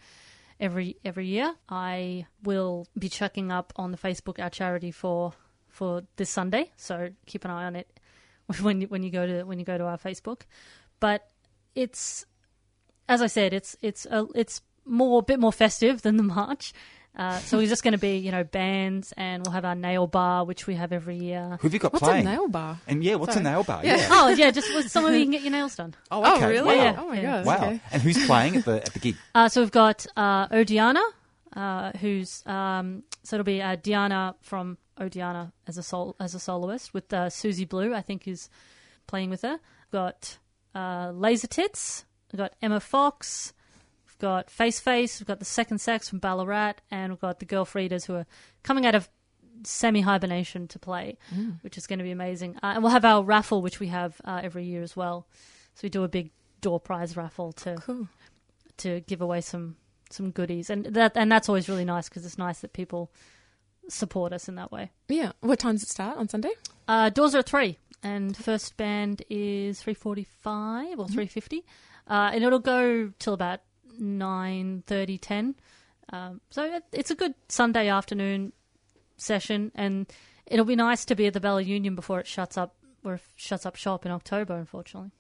every 0.61 0.97
every 1.05 1.27
year. 1.27 1.55
I 1.69 2.27
will 2.43 2.87
be 2.99 3.09
chucking 3.09 3.51
up 3.51 3.73
on 3.77 3.91
the 3.91 3.99
Facebook 3.99 4.43
our 4.43 4.51
charity 4.51 4.91
for 4.91 5.33
for 5.69 6.03
this 6.17 6.31
Sunday, 6.31 6.73
so 6.77 7.11
keep 7.27 7.45
an 7.45 7.51
eye 7.51 7.65
on 7.65 7.77
it 7.77 8.01
when 8.61 8.83
you, 8.83 8.87
when 8.89 9.03
you 9.03 9.11
go 9.11 9.27
to 9.27 9.45
when 9.45 9.59
you 9.59 9.65
go 9.65 9.79
to 9.79 9.85
our 9.85 9.99
Facebook. 9.99 10.43
But 11.01 11.29
it's 11.75 12.25
as 13.09 13.23
I 13.23 13.27
said, 13.27 13.53
it's 13.53 13.77
it's 13.83 14.07
a, 14.07 14.27
it's 14.35 14.63
more 14.85 15.21
a 15.21 15.23
bit 15.23 15.41
more 15.41 15.53
festive 15.53 16.03
than 16.03 16.17
the 16.17 16.23
march. 16.23 16.73
Uh, 17.17 17.39
so 17.39 17.59
we're 17.59 17.69
just 17.69 17.85
going 17.85 17.93
to 17.93 17.99
be, 17.99 18.17
you 18.17 18.33
know, 18.33 18.43
bands, 18.43 19.13
and 19.17 19.45
we'll 19.45 19.53
have 19.53 19.65
our 19.65 19.77
nail 19.77 20.07
bar, 20.09 20.45
which 20.45 20.67
we 20.67 20.75
have 20.75 20.93
every 20.93 21.17
year. 21.17 21.59
Who 21.61 21.69
have 21.69 21.73
you 21.73 21.79
got 21.79 21.93
What's 21.93 22.03
playing? 22.03 22.27
a 22.27 22.31
nail 22.31 22.49
bar? 22.49 22.79
And 22.89 23.05
yeah, 23.05 23.15
what's 23.15 23.35
Sorry. 23.35 23.47
a 23.47 23.51
nail 23.51 23.63
bar? 23.63 23.83
Yeah. 23.85 23.97
Yeah. 23.99 24.09
Oh 24.11 24.29
yeah, 24.31 24.51
just 24.51 24.75
with 24.75 24.91
somewhere 24.91 25.15
you 25.15 25.25
can 25.25 25.31
get 25.31 25.43
your 25.43 25.53
nails 25.53 25.77
done. 25.77 25.95
Oh, 26.11 26.37
okay. 26.37 26.49
really? 26.49 26.75
Yeah. 26.77 26.97
Oh 26.99 27.09
my 27.09 27.21
Yeah. 27.21 27.23
god. 27.43 27.47
Wow. 27.47 27.55
Okay. 27.69 27.81
And 27.93 28.03
who's 28.03 28.27
playing 28.27 28.57
at 28.57 28.65
the 28.65 28.77
at 28.83 28.93
the 28.93 28.99
gig? 28.99 29.17
Uh, 29.35 29.49
so 29.49 29.61
we've 29.61 29.71
got 29.71 30.07
uh, 30.17 30.49
Odiana, 30.49 31.03
uh, 31.55 31.93
who's 32.01 32.43
um, 32.47 33.05
so 33.23 33.37
it'll 33.37 33.45
be 33.45 33.63
uh, 33.63 33.77
Diana 33.77 34.35
from 34.43 34.77
Odiana 34.99 35.53
as 35.69 35.79
a 35.79 35.83
sol- 35.85 36.17
as 36.19 36.35
a 36.35 36.41
soloist 36.41 36.93
with 36.95 37.13
uh, 37.13 37.31
Susie 37.31 37.65
Blue, 37.65 37.95
I 37.95 38.01
think, 38.03 38.27
is 38.27 38.49
playing 39.07 39.31
with 39.31 39.43
her. 39.43 39.53
We've 39.53 39.93
got 39.93 40.39
uh, 40.75 41.13
Laser 41.15 41.47
Tits. 41.47 42.05
We've 42.33 42.39
got 42.39 42.55
Emma 42.61 42.81
Fox. 42.81 43.53
We've 44.15 44.21
got 44.21 44.51
Face 44.51 44.79
Face. 44.81 45.19
We've 45.21 45.27
got 45.27 45.39
the 45.41 45.45
Second 45.45 45.79
Sex 45.79 46.09
from 46.09 46.21
Ballarat, 46.21 46.75
and 46.91 47.13
we've 47.13 47.21
got 47.21 47.41
the 47.41 47.45
girl 47.47 47.65
Girlfrieders 47.65 48.07
who 48.07 48.15
are 48.15 48.27
coming 48.63 48.87
out 48.87 48.95
of 48.95 49.09
semi 49.65 50.03
hibernation 50.03 50.69
to 50.69 50.79
play, 50.79 51.19
which 51.63 51.77
is 51.77 51.87
going 51.87 51.99
to 51.99 52.05
be 52.05 52.11
amazing. 52.13 52.57
Uh, 52.57 52.73
and 52.75 52.83
we'll 52.83 52.93
have 52.93 53.05
our 53.05 53.25
raffle, 53.25 53.61
which 53.63 53.81
we 53.81 53.89
have 53.89 54.21
uh, 54.25 54.41
every 54.43 54.65
year 54.65 54.83
as 54.83 54.97
well. 54.97 55.27
So 55.75 55.81
we 55.83 55.89
do 55.89 56.05
a 56.05 56.09
big 56.09 56.31
door 56.61 56.79
prize 56.79 57.17
raffle 57.17 57.53
to 57.53 57.77
Cool. 57.77 58.09
to 58.79 59.01
give 59.01 59.21
away 59.21 59.41
some 59.41 59.77
some 60.11 60.31
goodies, 60.31 60.71
and 60.71 60.85
that 60.87 61.17
and 61.17 61.31
that's 61.31 61.49
always 61.49 61.69
really 61.69 61.85
nice 61.85 62.09
because 62.09 62.25
it's 62.25 62.39
nice 62.39 62.61
that 62.61 62.73
people 62.73 63.11
support 63.89 64.33
us 64.33 64.49
in 64.49 64.55
that 64.55 64.71
way. 64.71 64.93
Yeah. 65.09 65.33
What 65.41 65.59
time 65.59 65.75
does 65.75 65.83
it 65.83 65.89
start 65.89 66.19
on 66.19 66.29
Sunday? 66.29 66.53
Uh, 66.87 67.11
doors 67.11 67.35
are 67.35 67.39
at 67.41 67.47
three, 67.49 67.79
and 68.03 68.37
first 68.37 68.77
band 68.77 69.23
is 69.29 69.81
three 69.83 69.95
forty 69.95 70.25
five 70.25 71.01
or 71.01 71.09
three 71.09 71.27
fifty, 71.27 71.65
uh, 72.07 72.31
and 72.33 72.45
it'll 72.45 72.61
go 72.61 73.13
till 73.19 73.35
about 73.35 73.61
nine 73.99 74.83
thirty 74.87 75.19
ten. 75.19 75.55
Um, 76.13 76.41
so 76.51 76.81
it's 76.93 77.11
a 77.11 77.15
good 77.15 77.35
Sunday 77.49 77.89
afternoon 77.89 78.53
session, 79.17 79.73
and 79.75 80.07
it'll 80.47 80.65
be 80.65 80.77
nice 80.77 81.05
to 81.07 81.15
be 81.15 81.27
at 81.27 81.33
the 81.33 81.41
Bella 81.41 81.63
Union 81.63 81.95
before 81.95 82.21
it 82.21 82.27
shuts 82.27 82.57
up 82.59 82.75
or 83.05 83.21
shuts 83.37 83.65
up 83.67 83.77
shop 83.77 84.05
in 84.07 84.13
October. 84.13 84.55
Unfortunately, 84.57 85.11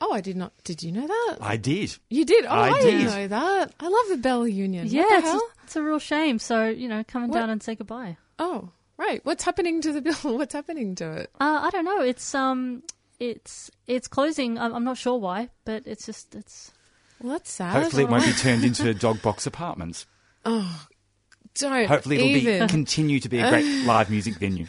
Oh, 0.00 0.12
I 0.12 0.20
did 0.20 0.36
not. 0.36 0.52
Did 0.64 0.82
you 0.82 0.92
know 0.92 1.06
that? 1.06 1.38
I 1.40 1.56
did. 1.56 1.96
You 2.08 2.24
did. 2.24 2.46
Oh, 2.46 2.48
I 2.48 2.70
I, 2.70 2.80
didn't 2.82 3.04
know 3.06 3.28
that. 3.28 3.74
I 3.80 3.88
love 3.88 4.04
the 4.08 4.16
Bella 4.16 4.48
Union. 4.48 4.86
yeah, 4.86 5.02
What 5.02 5.10
the 5.10 5.16
it's 5.28 5.34
a, 5.34 5.40
it's 5.64 5.76
a 5.76 5.82
real 5.82 5.98
shame. 5.98 6.38
So 6.38 6.68
you 6.68 6.88
know, 6.88 7.04
come 7.06 7.28
What- 7.28 7.38
down 7.38 7.50
and 7.50 7.62
say 7.62 7.74
goodbye. 7.74 8.16
Oh, 8.38 8.70
right. 8.96 9.20
What's 9.24 9.44
happening 9.44 9.80
to 9.82 9.92
the 9.92 10.00
bill? 10.00 10.14
What's 10.38 10.54
happening 10.54 10.94
to 10.96 11.10
it? 11.12 11.30
Uh, 11.40 11.60
I 11.64 11.70
don't 11.70 11.84
know. 11.84 12.00
It's 12.00 12.34
um, 12.34 12.82
it's 13.18 13.70
it's 13.86 14.08
closing. 14.08 14.58
I'm, 14.58 14.74
I'm 14.74 14.84
not 14.84 14.96
sure 14.96 15.18
why, 15.18 15.50
but 15.64 15.86
it's 15.86 16.06
just 16.06 16.34
it's. 16.34 16.70
Well, 17.20 17.32
that's 17.32 17.50
sad. 17.52 17.82
Hopefully, 17.82 18.04
it 18.04 18.08
won't 18.08 18.24
be 18.24 18.32
turned 18.32 18.64
into 18.64 18.92
dog 18.94 19.20
box 19.22 19.46
apartments. 19.46 20.06
Oh, 20.44 20.86
don't 21.58 21.86
Hopefully, 21.86 22.16
it'll 22.16 22.28
even. 22.28 22.62
be 22.62 22.66
continue 22.72 23.20
to 23.20 23.28
be 23.28 23.38
a 23.40 23.48
great 23.50 23.64
live 23.84 24.08
music 24.10 24.34
venue 24.36 24.66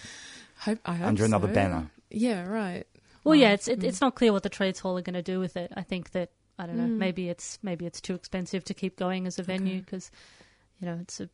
Hope, 0.60 0.80
I 0.86 0.96
hope 0.96 1.08
under 1.08 1.26
another 1.26 1.48
so. 1.48 1.54
banner. 1.54 1.90
Yeah, 2.10 2.46
right. 2.48 2.86
Well, 3.24 3.36
yeah, 3.36 3.52
it's 3.52 3.68
it, 3.68 3.84
it's 3.84 4.02
not 4.02 4.16
clear 4.16 4.34
what 4.34 4.44
the 4.44 4.50
trades 4.50 4.80
hall 4.80 4.98
are 4.98 5.02
going 5.02 5.14
to 5.14 5.22
do 5.22 5.40
with 5.40 5.56
it. 5.56 5.72
I 5.76 5.84
think 5.84 6.12
that 6.12 6.32
I 6.60 6.66
don't 6.66 6.78
know. 6.78 6.88
Maybe 6.88 7.30
it's 7.30 7.60
maybe 7.64 7.86
it's 7.86 8.02
too 8.02 8.16
expensive 8.16 8.64
to 8.66 8.74
keep 8.74 8.98
going 8.98 9.28
as 9.28 9.40
a 9.40 9.44
venue 9.44 9.80
because 9.80 10.12
you 10.80 10.88
know 10.88 10.98
it's 11.02 11.20
a 11.20 11.30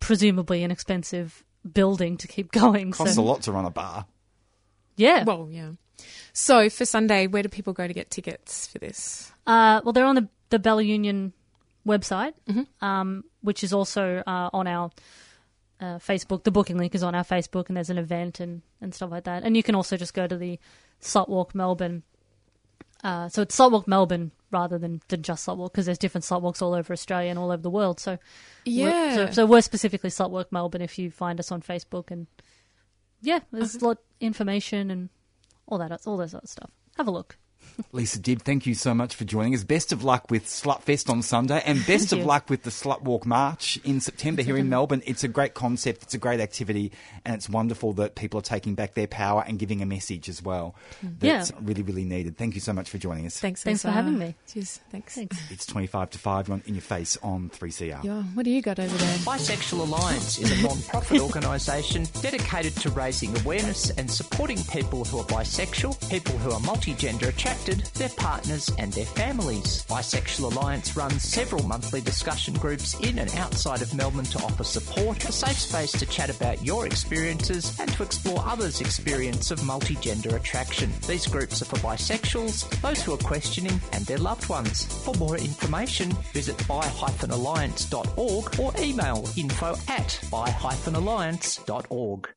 presumably 0.00 0.64
an 0.64 0.70
expensive 0.70 1.44
building 1.72 2.16
to 2.18 2.28
keep 2.28 2.52
going. 2.52 2.90
Costs 2.90 3.14
so 3.14 3.22
a 3.22 3.24
lot 3.24 3.42
to 3.42 3.52
run 3.52 3.64
a 3.64 3.70
bar. 3.70 4.06
yeah. 4.96 5.24
Well, 5.24 5.48
yeah. 5.50 5.70
So 6.32 6.68
for 6.68 6.84
Sunday, 6.84 7.26
where 7.28 7.42
do 7.44 7.48
people 7.48 7.72
go 7.72 7.86
to 7.86 7.94
get 7.94 8.10
tickets 8.10 8.66
for 8.66 8.78
this? 8.78 9.30
Uh, 9.46 9.80
well, 9.84 9.92
they're 9.92 10.04
on 10.04 10.16
the 10.16 10.28
the 10.52 10.58
Bella 10.60 10.82
Union 10.82 11.32
website, 11.84 12.34
um, 12.80 13.24
which 13.40 13.64
is 13.64 13.72
also 13.72 14.22
uh, 14.26 14.50
on 14.52 14.66
our 14.68 14.90
uh, 15.80 15.98
Facebook. 15.98 16.44
The 16.44 16.52
booking 16.52 16.78
link 16.78 16.94
is 16.94 17.02
on 17.02 17.14
our 17.16 17.24
Facebook, 17.24 17.66
and 17.68 17.76
there's 17.76 17.90
an 17.90 17.98
event 17.98 18.38
and, 18.38 18.62
and 18.80 18.94
stuff 18.94 19.10
like 19.10 19.24
that. 19.24 19.42
And 19.42 19.56
you 19.56 19.64
can 19.64 19.74
also 19.74 19.96
just 19.96 20.14
go 20.14 20.26
to 20.28 20.36
the 20.36 20.60
Slutwalk 21.00 21.54
Melbourne 21.54 22.04
Uh, 23.02 23.28
so 23.28 23.42
it's 23.42 23.56
Slutwalk 23.58 23.88
Melbourne 23.88 24.30
rather 24.52 24.78
than, 24.78 25.00
than 25.08 25.22
just 25.22 25.44
Slutwalk 25.46 25.72
because 25.72 25.86
there's 25.86 25.98
different 25.98 26.24
Slutwalks 26.24 26.62
all 26.62 26.74
over 26.74 26.92
Australia 26.92 27.30
and 27.30 27.38
all 27.38 27.50
over 27.50 27.62
the 27.62 27.70
world. 27.70 27.98
So 27.98 28.12
we're- 28.64 28.76
Yeah. 28.92 29.14
so, 29.16 29.30
so 29.32 29.46
we're 29.46 29.60
specifically 29.62 30.10
Slutwalk 30.10 30.52
Melbourne. 30.52 30.82
If 30.82 30.98
you 31.00 31.10
find 31.10 31.40
us 31.40 31.50
on 31.50 31.62
Facebook 31.62 32.12
and 32.12 32.28
yeah, 33.22 33.40
there's 33.50 33.74
a 33.74 33.84
lot 33.84 33.98
of 33.98 34.04
information 34.20 34.90
and 34.90 35.08
all 35.66 35.78
that 35.78 35.90
all 36.06 36.16
that 36.18 36.30
sort 36.30 36.44
of 36.44 36.50
stuff. 36.50 36.70
Have 36.96 37.08
a 37.08 37.10
look. 37.10 37.38
Lisa 37.92 38.18
Dib, 38.18 38.42
thank 38.42 38.66
you 38.66 38.74
so 38.74 38.94
much 38.94 39.14
for 39.14 39.24
joining 39.24 39.54
us. 39.54 39.64
Best 39.64 39.92
of 39.92 40.02
luck 40.04 40.30
with 40.30 40.46
Slutfest 40.46 41.10
on 41.10 41.22
Sunday 41.22 41.62
and 41.64 41.84
best 41.86 42.12
of 42.12 42.24
luck 42.24 42.48
with 42.50 42.62
the 42.62 42.70
Slut 42.70 43.02
Walk 43.02 43.26
March 43.26 43.78
in 43.84 44.00
September 44.00 44.42
here 44.42 44.56
in 44.56 44.68
Melbourne. 44.68 45.02
It's 45.06 45.24
a 45.24 45.28
great 45.28 45.54
concept, 45.54 46.02
it's 46.02 46.14
a 46.14 46.18
great 46.18 46.40
activity, 46.40 46.92
and 47.24 47.34
it's 47.34 47.48
wonderful 47.48 47.92
that 47.94 48.14
people 48.14 48.38
are 48.38 48.42
taking 48.42 48.74
back 48.74 48.94
their 48.94 49.06
power 49.06 49.44
and 49.46 49.58
giving 49.58 49.82
a 49.82 49.86
message 49.86 50.28
as 50.28 50.42
well. 50.42 50.74
Mm. 51.04 51.18
That's 51.20 51.50
Yeah. 51.50 51.56
really, 51.62 51.82
really 51.82 52.04
needed. 52.04 52.36
Thank 52.38 52.54
you 52.54 52.60
so 52.60 52.72
much 52.72 52.88
for 52.88 52.98
joining 52.98 53.26
us. 53.26 53.38
Thanks, 53.38 53.62
Thanks 53.62 53.82
for 53.82 53.88
Lisa. 53.88 53.94
having 53.96 54.18
me. 54.18 54.34
Cheers. 54.52 54.80
Thanks. 54.90 55.14
Thanks. 55.14 55.36
It's 55.50 55.66
25 55.66 56.10
to 56.10 56.18
5 56.18 56.50
on, 56.50 56.62
in 56.66 56.74
your 56.74 56.82
face 56.82 57.16
on 57.22 57.50
3CR. 57.50 58.00
Yeah, 58.02 58.22
what 58.34 58.44
do 58.44 58.50
you 58.50 58.62
got 58.62 58.78
over 58.78 58.96
there? 58.96 59.16
Bisexual 59.18 59.80
Alliance 59.86 60.38
is 60.38 60.50
a 60.50 60.62
non-profit 60.62 61.20
organisation 61.22 62.06
dedicated 62.20 62.74
to 62.76 62.90
raising 62.90 63.36
awareness 63.40 63.90
and 63.90 64.10
supporting 64.10 64.58
people 64.72 65.04
who 65.04 65.18
are 65.18 65.24
bisexual, 65.24 66.08
people 66.10 66.36
who 66.38 66.50
are 66.50 66.60
multigender 66.60 67.28
attracted, 67.28 67.61
their 67.66 68.08
partners 68.10 68.70
and 68.78 68.92
their 68.92 69.06
families. 69.06 69.84
Bisexual 69.88 70.52
Alliance 70.52 70.96
runs 70.96 71.22
several 71.22 71.62
monthly 71.66 72.00
discussion 72.00 72.54
groups 72.54 72.98
in 73.00 73.18
and 73.18 73.34
outside 73.36 73.82
of 73.82 73.94
Melbourne 73.94 74.24
to 74.26 74.38
offer 74.38 74.64
support, 74.64 75.24
a 75.28 75.32
safe 75.32 75.58
space 75.58 75.92
to 75.92 76.06
chat 76.06 76.30
about 76.30 76.64
your 76.64 76.86
experiences 76.86 77.78
and 77.78 77.92
to 77.92 78.02
explore 78.02 78.42
others' 78.46 78.80
experience 78.80 79.50
of 79.50 79.60
multigender 79.60 80.34
attraction. 80.34 80.90
These 81.06 81.26
groups 81.26 81.62
are 81.62 81.66
for 81.66 81.76
bisexuals, 81.76 82.68
those 82.80 83.02
who 83.02 83.14
are 83.14 83.18
questioning 83.18 83.80
and 83.92 84.04
their 84.06 84.18
loved 84.18 84.48
ones. 84.48 84.84
For 85.04 85.14
more 85.14 85.36
information, 85.36 86.10
visit 86.32 86.56
bi-alliance.org 86.66 88.60
or 88.60 88.72
email 88.78 89.28
info 89.36 89.76
at 89.88 90.20
bi-alliance.org. 90.30 92.28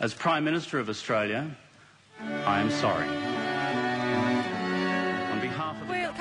As 0.00 0.14
Prime 0.14 0.44
Minister 0.44 0.78
of 0.78 0.88
Australia, 0.88 1.56
I 2.44 2.60
am 2.60 2.70
sorry. 2.70 3.31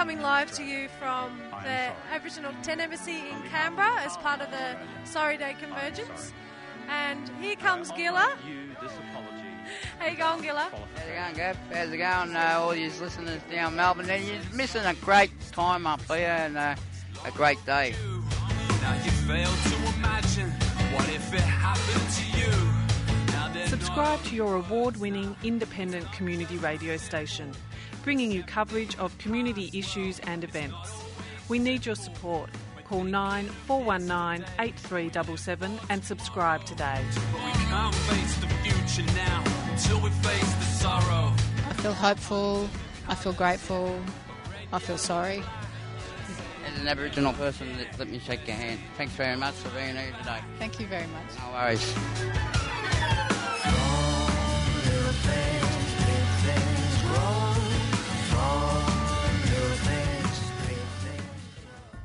Coming 0.01 0.21
live 0.23 0.51
to 0.53 0.63
you 0.63 0.87
from 0.97 1.37
the. 1.63 1.91
Aboriginal 2.11 2.53
Tent 2.63 2.81
Embassy 2.81 3.19
in 3.19 3.39
Canberra 3.51 4.01
as 4.01 4.17
part 4.17 4.41
of 4.41 4.49
the 4.49 4.75
Sorry 5.03 5.37
Day 5.37 5.55
Convergence. 5.61 6.33
And 6.89 7.29
here 7.39 7.55
comes 7.55 7.91
Gilla. 7.91 8.35
you 8.43 8.69
this 8.81 8.93
apology. 8.97 9.45
How 9.99 10.07
you 10.07 10.17
going, 10.17 10.41
Gilla? 10.41 10.71
How's 10.95 11.07
it 11.07 11.13
going, 11.13 11.35
Gav? 11.35 11.57
How's 11.71 11.91
it 11.91 11.97
going, 11.97 12.35
uh, 12.35 12.57
all 12.59 12.73
you 12.73 12.89
listeners 12.99 13.43
down 13.51 13.75
Melbourne? 13.75 14.09
And 14.09 14.25
You're 14.25 14.41
missing 14.55 14.83
a 14.85 14.95
great 14.95 15.29
time 15.51 15.85
up 15.85 16.01
here 16.07 16.17
and 16.17 16.57
uh, 16.57 16.75
a 17.23 17.31
great 17.33 17.63
day. 17.67 17.93
Now 18.81 18.95
you 19.05 19.11
fail 19.11 19.51
to 19.51 19.97
imagine 19.97 20.49
what 20.95 21.07
if 21.09 21.31
it 21.31 21.41
happened 21.41 22.09
to 22.09 22.39
you. 22.39 23.31
Now 23.33 23.53
they're 23.53 23.67
Subscribe 23.67 24.23
to 24.23 24.35
your 24.35 24.55
award 24.55 24.97
winning 24.97 25.35
independent 25.43 26.11
community 26.11 26.57
radio 26.57 26.97
station, 26.97 27.51
bringing 28.03 28.31
you 28.31 28.43
coverage 28.43 28.97
of 28.97 29.17
community 29.17 29.69
issues 29.73 30.19
and 30.19 30.43
events. 30.43 31.03
We 31.49 31.59
need 31.59 31.85
your 31.85 31.95
support. 31.95 32.49
Call 32.85 33.03
9419 33.03 34.45
8377 34.59 35.79
and 35.89 36.03
subscribe 36.03 36.63
today. 36.65 37.01
We 37.33 37.39
can't 37.39 37.95
face 37.95 38.35
the 38.37 38.47
future 38.47 39.13
now 39.13 39.43
until 39.69 40.01
we 40.01 40.09
face 40.09 40.53
the 40.55 40.65
sorrow. 40.65 41.33
I 41.69 41.73
feel 41.75 41.93
hopeful. 41.93 42.69
I 43.07 43.15
feel 43.15 43.33
grateful. 43.33 43.99
I 44.73 44.79
feel 44.79 44.97
sorry. 44.97 45.43
As 46.65 46.79
an 46.79 46.87
Aboriginal 46.87 47.33
person, 47.33 47.77
let, 47.77 47.97
let 47.97 48.09
me 48.09 48.19
shake 48.19 48.45
your 48.47 48.55
hand. 48.55 48.79
Thanks 48.97 49.13
very 49.13 49.37
much 49.37 49.55
for 49.55 49.69
being 49.69 49.95
here 49.95 50.13
today. 50.19 50.39
Thank 50.59 50.79
you 50.79 50.87
very 50.87 51.07
much. 51.07 51.37
No 51.39 51.53
worries. 51.53 52.60